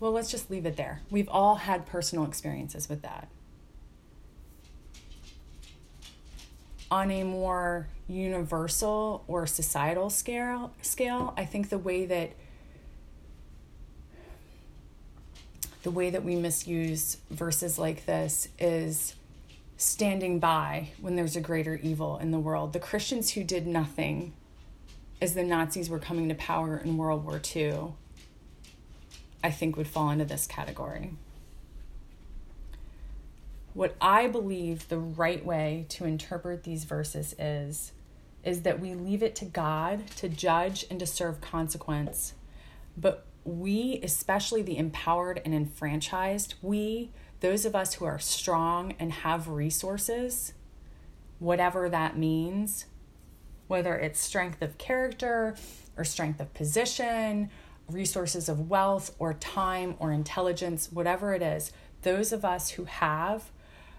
well 0.00 0.12
let's 0.12 0.30
just 0.30 0.50
leave 0.50 0.64
it 0.64 0.76
there. 0.76 1.02
We've 1.10 1.28
all 1.28 1.56
had 1.56 1.84
personal 1.84 2.24
experiences 2.24 2.88
with 2.88 3.02
that 3.02 3.28
on 6.90 7.10
a 7.10 7.24
more 7.24 7.88
universal 8.08 9.24
or 9.26 9.46
societal 9.46 10.08
scale 10.08 10.72
scale 10.80 11.34
i 11.36 11.44
think 11.44 11.68
the 11.68 11.78
way 11.78 12.06
that 12.06 12.30
the 15.82 15.90
way 15.92 16.10
that 16.10 16.24
we 16.24 16.34
misuse 16.34 17.18
verses 17.30 17.78
like 17.78 18.06
this 18.06 18.48
is 18.58 19.14
standing 19.76 20.38
by 20.38 20.88
when 21.00 21.14
there's 21.16 21.36
a 21.36 21.40
greater 21.40 21.76
evil 21.76 22.18
in 22.18 22.30
the 22.32 22.38
world. 22.40 22.72
The 22.72 22.80
christians 22.80 23.34
who 23.34 23.44
did 23.44 23.66
nothing 23.66 24.32
as 25.22 25.34
the 25.34 25.44
nazis 25.44 25.88
were 25.88 25.98
coming 25.98 26.28
to 26.28 26.34
power 26.34 26.76
in 26.76 26.96
world 26.96 27.24
war 27.24 27.40
ii 27.54 27.72
i 29.44 29.50
think 29.50 29.76
would 29.76 29.86
fall 29.86 30.10
into 30.10 30.24
this 30.24 30.46
category 30.46 31.12
what 33.76 33.94
I 34.00 34.26
believe 34.26 34.88
the 34.88 34.98
right 34.98 35.44
way 35.44 35.84
to 35.90 36.06
interpret 36.06 36.64
these 36.64 36.84
verses 36.84 37.34
is 37.38 37.92
is 38.42 38.62
that 38.62 38.80
we 38.80 38.94
leave 38.94 39.22
it 39.22 39.34
to 39.34 39.44
God 39.44 40.06
to 40.16 40.30
judge 40.30 40.86
and 40.88 40.98
to 41.00 41.06
serve 41.06 41.40
consequence. 41.42 42.32
But 42.96 43.26
we, 43.44 44.00
especially 44.02 44.62
the 44.62 44.78
empowered 44.78 45.42
and 45.44 45.52
enfranchised, 45.52 46.54
we, 46.62 47.10
those 47.40 47.66
of 47.66 47.74
us 47.74 47.94
who 47.94 48.06
are 48.06 48.18
strong 48.18 48.94
and 48.98 49.12
have 49.12 49.48
resources, 49.48 50.54
whatever 51.38 51.90
that 51.90 52.16
means, 52.16 52.86
whether 53.66 53.96
it's 53.96 54.20
strength 54.20 54.62
of 54.62 54.78
character 54.78 55.54
or 55.98 56.04
strength 56.04 56.40
of 56.40 56.54
position, 56.54 57.50
resources 57.90 58.48
of 58.48 58.70
wealth 58.70 59.14
or 59.18 59.34
time 59.34 59.96
or 59.98 60.12
intelligence, 60.12 60.90
whatever 60.90 61.34
it 61.34 61.42
is, 61.42 61.72
those 62.02 62.32
of 62.32 62.44
us 62.44 62.70
who 62.70 62.84
have 62.84 63.50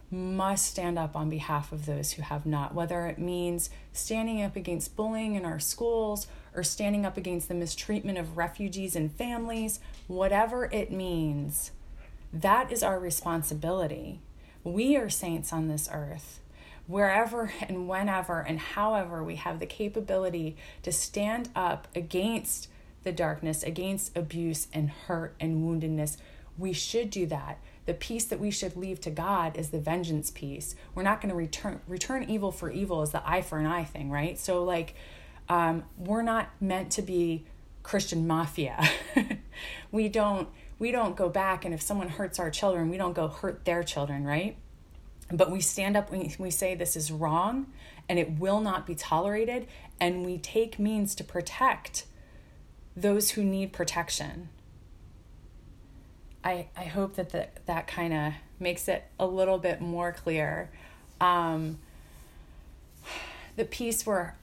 must 0.10 0.66
stand 0.66 0.98
up 0.98 1.16
on 1.16 1.30
behalf 1.30 1.72
of 1.72 1.86
those 1.86 2.14
who 2.14 2.22
have 2.22 2.46
not, 2.46 2.74
whether 2.74 3.08
it 3.08 3.20
means 3.20 3.70
standing 3.92 4.42
up 4.42 4.56
against 4.56 4.96
bullying 4.96 5.36
in 5.36 5.44
our 5.44 5.60
schools 5.60 6.28
or 6.56 6.64
standing 6.64 7.06
up 7.06 7.18
against 7.18 7.50
the 7.50 7.54
mistreatment 7.54 8.18
of 8.18 8.38
refugees 8.38 8.96
and 8.96 9.12
families, 9.12 9.80
whatever 10.08 10.66
it 10.72 10.92
means, 10.92 11.72
that 12.32 12.72
is 12.72 12.84
our 12.84 13.00
responsibility. 13.00 14.22
We 14.64 14.96
are 14.96 15.10
saints 15.10 15.52
on 15.52 15.68
this 15.68 15.90
earth. 15.92 16.40
Wherever 16.88 17.52
and 17.68 17.90
whenever 17.90 18.40
and 18.40 18.60
however 18.60 19.22
we 19.22 19.36
have 19.36 19.60
the 19.60 19.66
capability 19.66 20.56
to 20.84 20.92
stand 20.92 21.50
up 21.54 21.88
against 21.94 22.70
the 23.04 23.12
darkness, 23.12 23.62
against 23.62 24.16
abuse 24.16 24.68
and 24.74 24.90
hurt 24.90 25.36
and 25.40 25.64
woundedness, 25.64 26.18
we 26.58 26.72
should 26.74 27.10
do 27.10 27.26
that 27.26 27.60
the 27.88 27.94
piece 27.94 28.26
that 28.26 28.40
we 28.40 28.52
should 28.52 28.76
leave 28.76 29.00
to 29.02 29.10
God 29.10 29.58
is 29.58 29.70
the 29.70 29.80
vengeance 29.80 30.30
piece. 30.30 30.76
We're 30.94 31.04
not 31.04 31.22
going 31.22 31.30
to 31.30 31.36
return 31.36 31.80
return 31.88 32.30
evil 32.30 32.52
for 32.52 32.70
evil 32.70 33.02
is 33.02 33.12
the 33.12 33.28
eye 33.28 33.42
for 33.42 33.58
an 33.58 33.66
eye 33.66 33.86
thing, 33.86 34.12
right? 34.12 34.38
So 34.38 34.64
like 34.64 34.94
um, 35.50 35.84
we're 35.98 36.22
not 36.22 36.50
meant 36.60 36.92
to 36.92 37.02
be 37.02 37.46
Christian 37.84 38.28
mafia. 38.28 38.88
we 39.92 40.10
don't 40.10 40.50
we 40.78 40.92
don't 40.92 41.16
go 41.16 41.30
back 41.30 41.64
and 41.64 41.74
if 41.74 41.82
someone 41.82 42.10
hurts 42.10 42.40
our 42.40 42.52
children, 42.52 42.90
we 42.90 42.98
don't 42.98 43.14
go 43.14 43.30
hurt 43.30 43.64
their 43.64 43.84
children, 43.84 44.26
right? 44.26 44.58
But 45.32 45.50
we 45.50 45.62
stand 45.62 45.96
up 45.96 46.12
we, 46.12 46.36
we 46.38 46.52
say 46.52 46.76
this 46.76 46.98
is 46.98 47.10
wrong 47.10 47.68
and 48.10 48.20
it 48.20 48.38
will 48.38 48.60
not 48.60 48.86
be 48.86 48.96
tolerated 48.96 49.66
and 49.98 50.26
we 50.26 50.38
take 50.38 50.78
means 50.78 51.16
to 51.16 51.24
protect 51.24 52.06
those 52.98 53.32
who 53.32 53.44
need 53.46 53.72
protection 53.72 54.50
I, 56.48 56.68
I 56.78 56.86
hope 56.86 57.16
that 57.16 57.32
the, 57.32 57.50
that 57.66 57.88
kind 57.88 58.14
of 58.14 58.34
makes 58.58 58.88
it 58.88 59.04
a 59.20 59.28
little 59.28 59.58
bit 59.58 59.82
more 59.82 60.14
clear. 60.14 60.70
Um, 61.20 61.80
the 63.58 63.66
piece 63.66 64.06
where 64.06 64.38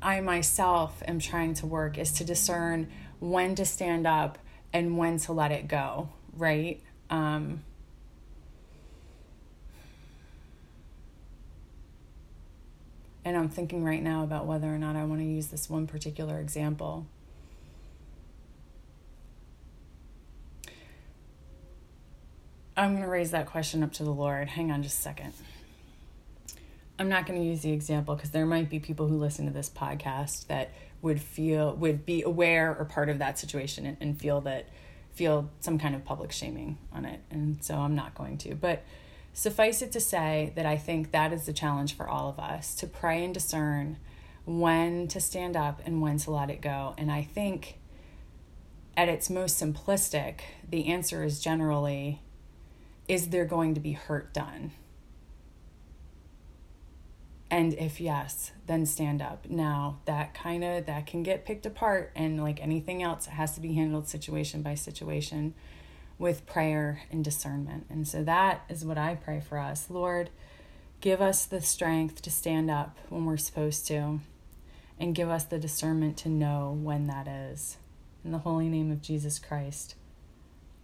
I 0.00 0.20
myself 0.22 1.02
am 1.06 1.18
trying 1.18 1.52
to 1.54 1.66
work 1.66 1.98
is 1.98 2.12
to 2.12 2.24
discern 2.24 2.88
when 3.20 3.54
to 3.56 3.66
stand 3.66 4.06
up 4.06 4.38
and 4.72 4.96
when 4.96 5.18
to 5.18 5.34
let 5.34 5.52
it 5.52 5.68
go, 5.68 6.08
right? 6.34 6.80
Um, 7.10 7.64
and 13.22 13.36
I'm 13.36 13.50
thinking 13.50 13.84
right 13.84 14.02
now 14.02 14.24
about 14.24 14.46
whether 14.46 14.74
or 14.74 14.78
not 14.78 14.96
I 14.96 15.04
want 15.04 15.20
to 15.20 15.26
use 15.26 15.48
this 15.48 15.68
one 15.68 15.86
particular 15.86 16.40
example. 16.40 17.04
I'm 22.82 22.94
going 22.94 23.04
to 23.04 23.08
raise 23.08 23.30
that 23.30 23.46
question 23.46 23.84
up 23.84 23.92
to 23.92 24.02
the 24.02 24.10
Lord. 24.10 24.48
Hang 24.48 24.72
on 24.72 24.82
just 24.82 24.98
a 24.98 25.02
second. 25.02 25.34
I'm 26.98 27.08
not 27.08 27.26
going 27.26 27.40
to 27.40 27.46
use 27.46 27.62
the 27.62 27.70
example 27.70 28.16
because 28.16 28.30
there 28.30 28.44
might 28.44 28.68
be 28.68 28.80
people 28.80 29.06
who 29.06 29.18
listen 29.18 29.46
to 29.46 29.52
this 29.52 29.70
podcast 29.70 30.48
that 30.48 30.72
would 31.00 31.20
feel 31.20 31.76
would 31.76 32.04
be 32.04 32.22
aware 32.22 32.76
or 32.76 32.84
part 32.84 33.08
of 33.08 33.20
that 33.20 33.38
situation 33.38 33.86
and, 33.86 33.96
and 34.00 34.20
feel 34.20 34.40
that 34.40 34.68
feel 35.12 35.48
some 35.60 35.78
kind 35.78 35.94
of 35.94 36.04
public 36.04 36.32
shaming 36.32 36.76
on 36.92 37.04
it. 37.04 37.20
And 37.30 37.62
so 37.62 37.76
I'm 37.76 37.94
not 37.94 38.16
going 38.16 38.36
to. 38.38 38.56
But 38.56 38.82
suffice 39.32 39.80
it 39.80 39.92
to 39.92 40.00
say 40.00 40.52
that 40.56 40.66
I 40.66 40.76
think 40.76 41.12
that 41.12 41.32
is 41.32 41.46
the 41.46 41.52
challenge 41.52 41.96
for 41.96 42.08
all 42.08 42.28
of 42.28 42.40
us 42.40 42.74
to 42.74 42.88
pray 42.88 43.24
and 43.24 43.32
discern 43.32 43.96
when 44.44 45.06
to 45.06 45.20
stand 45.20 45.56
up 45.56 45.80
and 45.86 46.02
when 46.02 46.18
to 46.18 46.32
let 46.32 46.50
it 46.50 46.60
go. 46.60 46.96
And 46.98 47.12
I 47.12 47.22
think 47.22 47.78
at 48.96 49.08
its 49.08 49.30
most 49.30 49.62
simplistic, 49.62 50.40
the 50.68 50.88
answer 50.88 51.22
is 51.22 51.38
generally 51.38 52.20
is 53.12 53.28
there 53.28 53.44
going 53.44 53.74
to 53.74 53.80
be 53.80 53.92
hurt 53.92 54.32
done? 54.32 54.72
And 57.50 57.74
if 57.74 58.00
yes, 58.00 58.52
then 58.66 58.86
stand 58.86 59.20
up. 59.20 59.50
Now, 59.50 59.98
that 60.06 60.32
kind 60.32 60.64
of 60.64 60.86
that 60.86 61.06
can 61.06 61.22
get 61.22 61.44
picked 61.44 61.66
apart 61.66 62.10
and 62.16 62.42
like 62.42 62.62
anything 62.62 63.02
else 63.02 63.26
it 63.26 63.32
has 63.32 63.54
to 63.56 63.60
be 63.60 63.74
handled 63.74 64.08
situation 64.08 64.62
by 64.62 64.76
situation 64.76 65.52
with 66.18 66.46
prayer 66.46 67.02
and 67.10 67.22
discernment. 67.22 67.84
And 67.90 68.08
so 68.08 68.24
that 68.24 68.64
is 68.70 68.82
what 68.82 68.96
I 68.96 69.16
pray 69.16 69.40
for 69.46 69.58
us. 69.58 69.90
Lord, 69.90 70.30
give 71.02 71.20
us 71.20 71.44
the 71.44 71.60
strength 71.60 72.22
to 72.22 72.30
stand 72.30 72.70
up 72.70 72.96
when 73.10 73.26
we're 73.26 73.36
supposed 73.36 73.86
to 73.88 74.20
and 74.98 75.14
give 75.14 75.28
us 75.28 75.44
the 75.44 75.58
discernment 75.58 76.16
to 76.18 76.30
know 76.30 76.78
when 76.80 77.08
that 77.08 77.28
is. 77.28 77.76
In 78.24 78.32
the 78.32 78.38
holy 78.38 78.70
name 78.70 78.90
of 78.90 79.02
Jesus 79.02 79.38
Christ. 79.38 79.96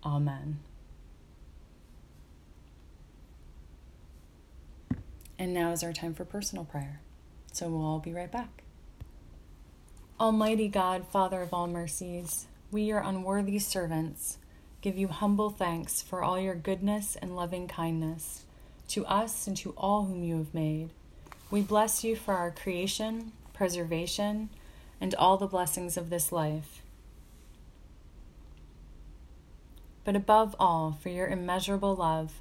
Amen. 0.05 0.59
And 5.39 5.55
now 5.55 5.71
is 5.73 5.85
our 5.85 5.93
time 5.93 6.15
for 6.15 6.25
personal 6.25 6.65
prayer. 6.65 7.01
So 7.53 7.69
we'll 7.69 7.85
all 7.85 8.01
be 8.01 8.13
right 8.13 8.31
back. 8.31 8.63
Almighty 10.19 10.67
God, 10.67 11.07
Father 11.07 11.43
of 11.43 11.55
all 11.55 11.69
mercies, 11.69 12.47
we, 12.73 12.83
your 12.83 12.99
unworthy 12.99 13.59
servants, 13.61 14.39
give 14.81 14.99
you 14.99 15.09
humble 15.09 15.51
thanks 15.51 16.03
for 16.03 16.23
all 16.23 16.41
your 16.41 16.57
goodness 16.57 17.17
and 17.17 17.37
loving 17.37 17.69
kindness 17.69 18.45
to 18.89 19.07
us 19.07 19.47
and 19.47 19.57
to 19.59 19.75
all 19.77 20.07
whom 20.07 20.25
you 20.25 20.39
have 20.39 20.53
made. 20.53 20.91
We 21.51 21.63
bless 21.63 22.03
you 22.03 22.17
for 22.17 22.35
our 22.35 22.51
creation, 22.51 23.33
preservation, 23.55 24.51
and 25.01 25.15
all 25.15 25.37
the 25.37 25.47
blessings 25.47 25.97
of 25.97 26.11
this 26.11 26.33
life. 26.33 26.83
But 30.05 30.17
above 30.17 30.57
all, 30.59 30.99
for 31.01 31.11
your 31.11 31.29
immeasurable 31.29 31.95
love 31.95 32.41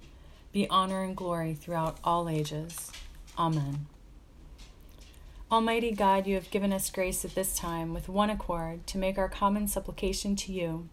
be 0.51 0.69
honor 0.69 1.03
and 1.03 1.15
glory 1.15 1.53
throughout 1.53 1.97
all 2.03 2.27
ages. 2.27 2.91
Amen. 3.37 3.87
Almighty 5.51 5.91
God, 5.91 6.27
you 6.27 6.35
have 6.35 6.49
given 6.49 6.71
us 6.71 6.89
grace 6.89 7.25
at 7.25 7.35
this 7.35 7.57
time 7.57 7.93
with 7.93 8.07
one 8.07 8.29
accord 8.29 8.87
to 8.87 8.97
make 8.97 9.17
our 9.17 9.27
common 9.27 9.67
supplication 9.67 10.35
to 10.37 10.53
you. 10.53 10.87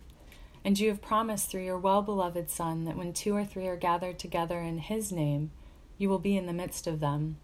And 0.64 0.79
you 0.79 0.88
have 0.88 1.01
promised 1.01 1.49
through 1.49 1.64
your 1.64 1.79
well 1.79 2.03
beloved 2.03 2.51
Son 2.51 2.85
that 2.85 2.97
when 2.97 3.12
two 3.12 3.35
or 3.35 3.44
three 3.44 3.68
are 3.68 3.77
gathered 3.77 4.18
together 4.18 4.59
in 4.61 4.79
his 4.79 5.12
name, 5.12 5.53
you 5.97 6.09
will 6.09 6.18
be 6.18 6.37
in 6.37 6.47
the 6.47 6.53
midst 6.53 6.87
of 6.87 7.01
them. 7.01 7.37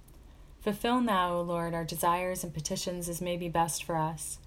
Fulfill 0.60 1.00
now, 1.00 1.34
O 1.34 1.42
Lord, 1.42 1.74
our 1.74 1.84
desires 1.84 2.42
and 2.42 2.52
petitions 2.52 3.08
as 3.08 3.20
may 3.20 3.36
be 3.36 3.48
best 3.48 3.84
for 3.84 3.96
us, 3.96 4.38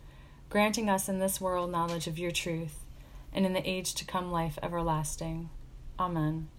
granting 0.49 0.89
us 0.89 1.07
in 1.07 1.19
this 1.19 1.39
world 1.39 1.71
knowledge 1.71 2.07
of 2.07 2.19
your 2.19 2.31
truth, 2.31 2.83
and 3.31 3.45
in 3.45 3.53
the 3.53 3.69
age 3.69 3.93
to 3.93 4.05
come 4.05 4.31
life 4.31 4.57
everlasting. 4.61 5.49
Amen. 5.99 6.49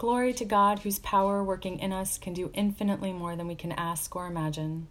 Glory 0.00 0.32
to 0.32 0.46
God, 0.46 0.78
whose 0.78 0.98
power 0.98 1.44
working 1.44 1.78
in 1.78 1.92
us 1.92 2.16
can 2.16 2.32
do 2.32 2.50
infinitely 2.54 3.12
more 3.12 3.36
than 3.36 3.46
we 3.46 3.54
can 3.54 3.72
ask 3.72 4.16
or 4.16 4.26
imagine. 4.26 4.88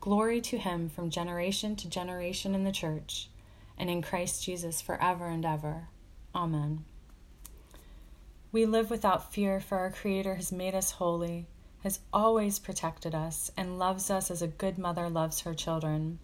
Glory 0.00 0.40
to 0.40 0.56
him 0.56 0.88
from 0.88 1.10
generation 1.10 1.76
to 1.76 1.90
generation 1.90 2.54
in 2.54 2.64
the 2.64 2.72
church, 2.72 3.28
and 3.76 3.90
in 3.90 4.00
Christ 4.00 4.42
Jesus 4.42 4.80
forever 4.80 5.26
and 5.26 5.44
ever. 5.44 5.88
Amen. 6.34 6.86
We 8.50 8.64
live 8.64 8.88
without 8.88 9.30
fear, 9.30 9.60
for 9.60 9.76
our 9.76 9.90
Creator 9.90 10.36
has 10.36 10.50
made 10.50 10.74
us 10.74 10.92
holy, 10.92 11.44
has 11.82 12.00
always 12.10 12.58
protected 12.58 13.14
us, 13.14 13.50
and 13.58 13.78
loves 13.78 14.10
us 14.10 14.30
as 14.30 14.40
a 14.40 14.46
good 14.46 14.78
mother 14.78 15.10
loves 15.10 15.42
her 15.42 15.52
children. 15.52 16.18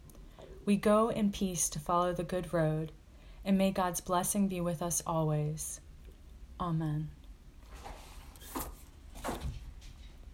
We 0.64 0.76
go 0.76 1.10
in 1.10 1.32
peace 1.32 1.68
to 1.68 1.78
follow 1.78 2.14
the 2.14 2.24
good 2.24 2.54
road, 2.54 2.92
and 3.44 3.58
may 3.58 3.72
God's 3.72 4.00
blessing 4.00 4.48
be 4.48 4.62
with 4.62 4.80
us 4.80 5.02
always. 5.06 5.80
Amen. 6.58 7.10